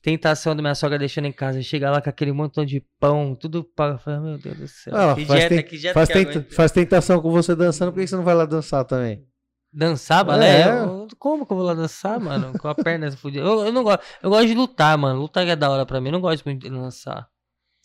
[0.00, 1.60] Tentação da minha sogra deixando em casa.
[1.62, 3.98] Chega lá com aquele montão de pão, tudo pago.
[3.98, 4.94] Fala, Meu Deus do céu.
[4.96, 8.00] Ah, que, faz, dieta, ten- que dieta faz, que faz tentação com você dançando, por
[8.00, 9.24] que você não vai lá dançar também?
[9.72, 10.62] Dançar, balé?
[10.62, 10.68] É.
[10.84, 12.56] Eu- Como que eu vou lá dançar, mano?
[12.58, 13.44] Com a perna fodida.
[13.44, 14.02] Eu, eu não gosto.
[14.22, 15.20] Eu gosto de lutar, mano.
[15.20, 16.08] Lutar é da hora pra mim.
[16.08, 17.28] Eu não gosto muito de dançar.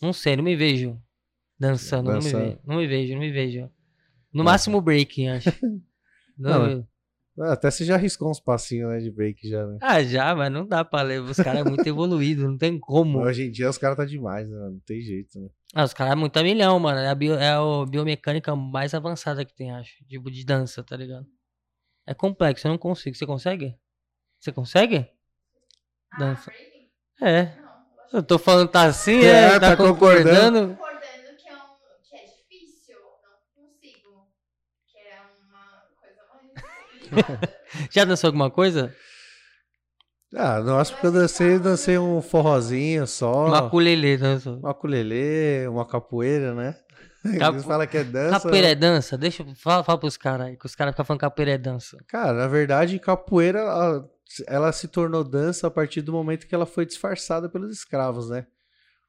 [0.00, 0.98] Não sei, não me vejo
[1.58, 2.10] dançando.
[2.10, 2.58] Não me vejo.
[2.64, 3.70] Não me vejo, não me vejo.
[4.32, 5.50] No máximo breaking, acho.
[6.36, 6.84] Não,
[7.36, 9.78] Não, Até você já arriscou uns passinhos, né, de break já, né?
[9.80, 11.20] Ah, já, mas não dá pra ler.
[11.20, 13.20] Os caras é muito evoluído, não tem como.
[13.20, 14.56] Hoje em dia os caras tá demais, né?
[14.56, 15.48] Não tem jeito, né?
[15.72, 16.98] Ah, os caras é muito a milhão, mano.
[16.98, 19.92] É a, bio, é a biomecânica mais avançada que tem, acho.
[20.08, 21.24] Tipo, de dança, tá ligado?
[22.06, 23.16] É complexo, eu não consigo.
[23.16, 23.74] Você consegue?
[24.38, 25.08] Você consegue?
[26.12, 26.52] Ah, Dança.
[27.22, 27.52] É.
[28.12, 30.76] Eu tô falando tá assim, é, é tá, tá concordando.
[30.76, 30.78] concordando.
[30.78, 31.34] É
[32.02, 34.28] que é difícil, não consigo.
[34.86, 37.48] Que é uma coisa
[37.90, 38.94] Já dançou alguma coisa?
[40.36, 43.48] Ah, não acho que eu dancei, então, dancei um forrozinho só.
[43.48, 44.60] Maculelê dançou.
[44.60, 46.76] Maculelê, uma capoeira, né?
[47.38, 47.56] Capo...
[47.56, 48.40] Eles falam que é dança.
[48.40, 49.16] Capoeira é dança?
[49.16, 51.58] Deixa eu fala, fala pros caras aí, que os caras ficam falando que capoeira é
[51.58, 51.96] dança.
[52.06, 54.10] Cara, na verdade, capoeira ela,
[54.46, 58.46] ela se tornou dança a partir do momento que ela foi disfarçada pelos escravos, né?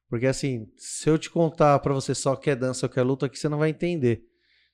[0.08, 3.02] Porque assim, se eu te contar para você só que é dança ou que é
[3.02, 4.24] luta, aqui você não vai entender.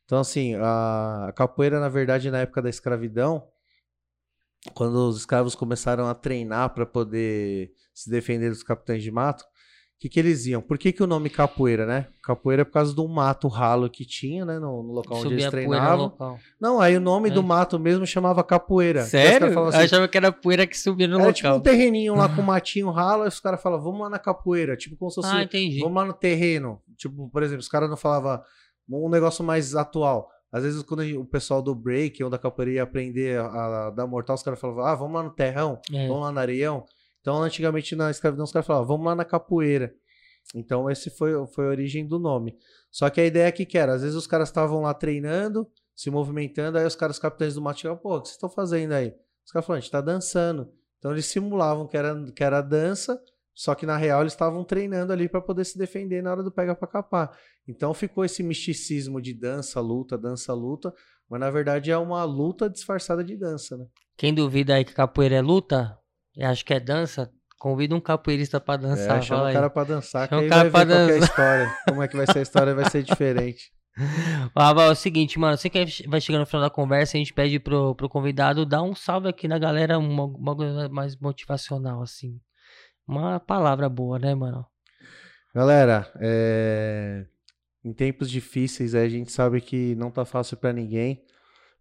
[0.05, 3.49] Então, assim, a capoeira, na verdade, na época da escravidão,
[4.75, 9.45] quando os escravos começaram a treinar para poder se defender dos capitães de mato,
[10.03, 10.61] que, que eles iam?
[10.61, 12.09] Por que, que o nome capoeira, né?
[12.21, 14.59] Capoeira é por causa do mato ralo que tinha, né?
[14.59, 16.13] No, no local onde eles treinavam.
[16.61, 17.33] Não, aí o nome é.
[17.33, 19.05] do mato mesmo chamava capoeira.
[19.05, 19.47] Sério?
[19.47, 21.35] Assim, Eu achava que era poeira que subia no era local.
[21.35, 24.77] tipo um terreninho lá com matinho ralo, e os caras falavam, vamos lá na capoeira.
[24.77, 25.79] Tipo como se fosse, ah, entendi.
[25.79, 26.83] vamos lá no terreno.
[26.97, 28.43] Tipo, por exemplo, os caras não falavam
[28.91, 30.29] um negócio mais atual.
[30.51, 34.07] Às vezes, quando o pessoal do break ou da capoeira ia aprender a, a dar
[34.09, 36.09] mortal, os caras falavam, ah, vamos lá no terrão, é.
[36.09, 36.85] vamos lá no areião.
[37.23, 39.95] Então, antigamente na escravidão, os caras falavam, vamos lá na capoeira.
[40.55, 42.59] Então, esse foi, foi a origem do nome.
[42.91, 46.11] Só que a ideia aqui que era, às vezes os caras estavam lá treinando, se
[46.11, 48.93] movimentando, aí os caras, os capitães do mato, chegavam, pô, o que vocês estão fazendo
[48.93, 49.15] aí?
[49.47, 50.71] Os caras falaram, a gente tá dançando.
[50.99, 53.19] Então, eles simulavam que era, que era dança,
[53.55, 56.51] só que na real eles estavam treinando ali para poder se defender na hora do
[56.51, 57.37] pega para capar.
[57.69, 60.93] Então ficou esse misticismo de dança, luta, dança, luta,
[61.29, 63.87] mas na verdade é uma luta disfarçada de dança, né?
[64.17, 65.99] Quem duvida aí que capoeira é luta,
[66.37, 69.19] e acha que é dança, convida um capoeirista para dançar.
[69.19, 71.19] É, chama um cara para dançar, chama que aí cara vai ver qual é a
[71.19, 71.77] história.
[71.89, 73.73] Como é que vai ser a história, vai ser diferente.
[74.57, 77.35] Ah, é o seguinte, mano, você que vai chegando no final da conversa, a gente
[77.35, 82.01] pede pro, pro convidado dar um salve aqui na galera, uma, uma coisa mais motivacional,
[82.01, 82.41] assim.
[83.07, 84.65] Uma palavra boa, né, mano?
[85.55, 87.27] Galera, é...
[87.85, 91.23] em tempos difíceis a gente sabe que não tá fácil para ninguém,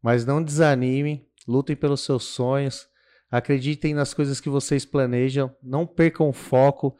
[0.01, 2.90] mas não desanimem, lutem pelos seus sonhos,
[3.31, 6.95] acreditem nas coisas que vocês planejam, não percam foco.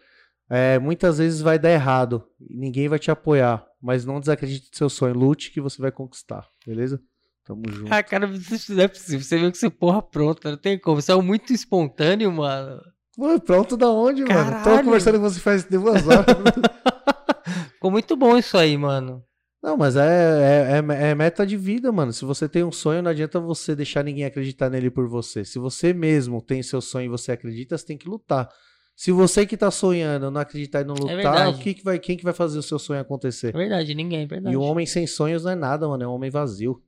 [0.50, 4.90] É, muitas vezes vai dar errado, ninguém vai te apoiar, mas não desacredite no seu
[4.90, 7.02] sonho, lute que você vai conquistar, beleza?
[7.46, 7.94] Tamo junto.
[7.94, 9.24] Ah, cara, não é possível.
[9.24, 11.02] Você viu que você porra pronta, não tem como.
[11.02, 12.82] Você é muito espontâneo, mano.
[13.16, 14.52] Pô, pronto da onde, Caralho.
[14.52, 14.78] mano?
[14.78, 16.26] Tô conversando com você faz duas horas.
[17.74, 19.24] Ficou muito bom isso aí, mano.
[19.62, 22.12] Não, mas é, é, é, é, meta de vida, mano.
[22.12, 25.46] Se você tem um sonho, não adianta você deixar ninguém acreditar nele por você.
[25.46, 28.50] Se você mesmo tem seu sonho e você acredita, você tem que lutar.
[28.96, 31.84] Se você que tá sonhando não acreditar e não é lutar, é o que que
[31.84, 33.50] vai, quem que vai fazer o seu sonho acontecer?
[33.50, 34.54] É verdade, ninguém, é verdade.
[34.54, 36.04] E o homem sem sonhos não é nada, mano.
[36.04, 36.82] É um homem vazio.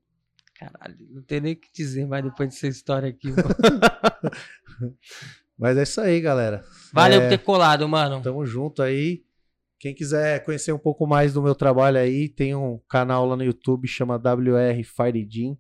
[0.55, 3.30] Caralho, não tem nem o que dizer mais depois dessa história aqui,
[5.57, 6.63] Mas é isso aí, galera.
[6.91, 8.21] Valeu é, por ter colado, mano.
[8.21, 9.24] Tamo junto aí.
[9.84, 13.44] Quem quiser conhecer um pouco mais do meu trabalho aí, tem um canal lá no
[13.44, 15.58] YouTube, chama WR Firedim.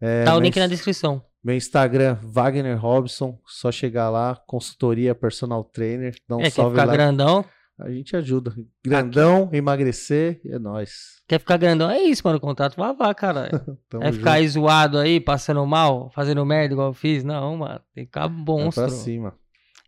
[0.00, 1.20] É, tá o link na descrição.
[1.42, 3.40] Meu Instagram, Wagner Robson.
[3.44, 6.14] Só chegar lá, consultoria, personal trainer.
[6.28, 6.92] Dá um é, salve quer ficar lá.
[6.92, 7.44] grandão?
[7.80, 8.54] A gente ajuda.
[8.84, 9.56] Grandão, Aqui.
[9.56, 11.20] emagrecer, é nóis.
[11.26, 11.90] Quer ficar grandão?
[11.90, 12.38] É isso, mano.
[12.76, 13.50] Vai vá, cara.
[14.00, 17.24] é ficar aí zoado aí, passando mal, fazendo merda igual eu fiz?
[17.24, 17.80] Não, mano.
[17.92, 18.84] Tem que ficar monstro.
[18.84, 19.34] É pra cima.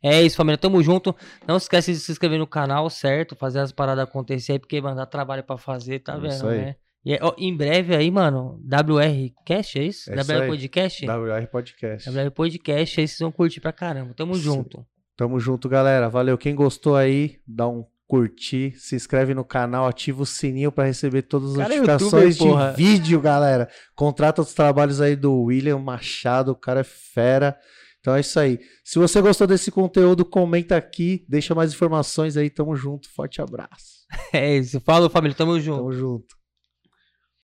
[0.03, 0.59] É isso, família.
[0.59, 1.15] Tamo junto.
[1.47, 3.35] Não esquece de se inscrever no canal, certo?
[3.37, 6.77] Fazer as paradas acontecer aí, porque, mano, dá trabalho pra fazer, tá é vendo, né?
[7.05, 10.11] E, ó, em breve aí, mano, WR Cast, é isso?
[10.11, 11.07] É WR isso Podcast?
[11.07, 12.11] WR Podcast.
[12.11, 14.13] WR Podcast, aí vocês vão curtir pra caramba.
[14.15, 14.43] Tamo Sim.
[14.43, 14.87] junto.
[15.17, 16.09] Tamo junto, galera.
[16.09, 16.37] Valeu.
[16.37, 21.23] Quem gostou aí, dá um curtir, se inscreve no canal, ativa o sininho para receber
[21.23, 23.69] todas as cara, é notificações YouTuber, de vídeo, galera.
[23.95, 27.57] Contrata os trabalhos aí do William Machado, o cara é fera.
[28.01, 28.59] Então é isso aí.
[28.85, 32.49] Se você gostou desse conteúdo, comenta aqui, deixa mais informações aí.
[32.49, 33.09] Tamo junto.
[33.11, 33.99] Forte abraço.
[34.33, 34.81] É isso.
[34.81, 35.37] Falou, família.
[35.37, 35.79] Tamo junto.
[35.79, 36.38] Tamo junto.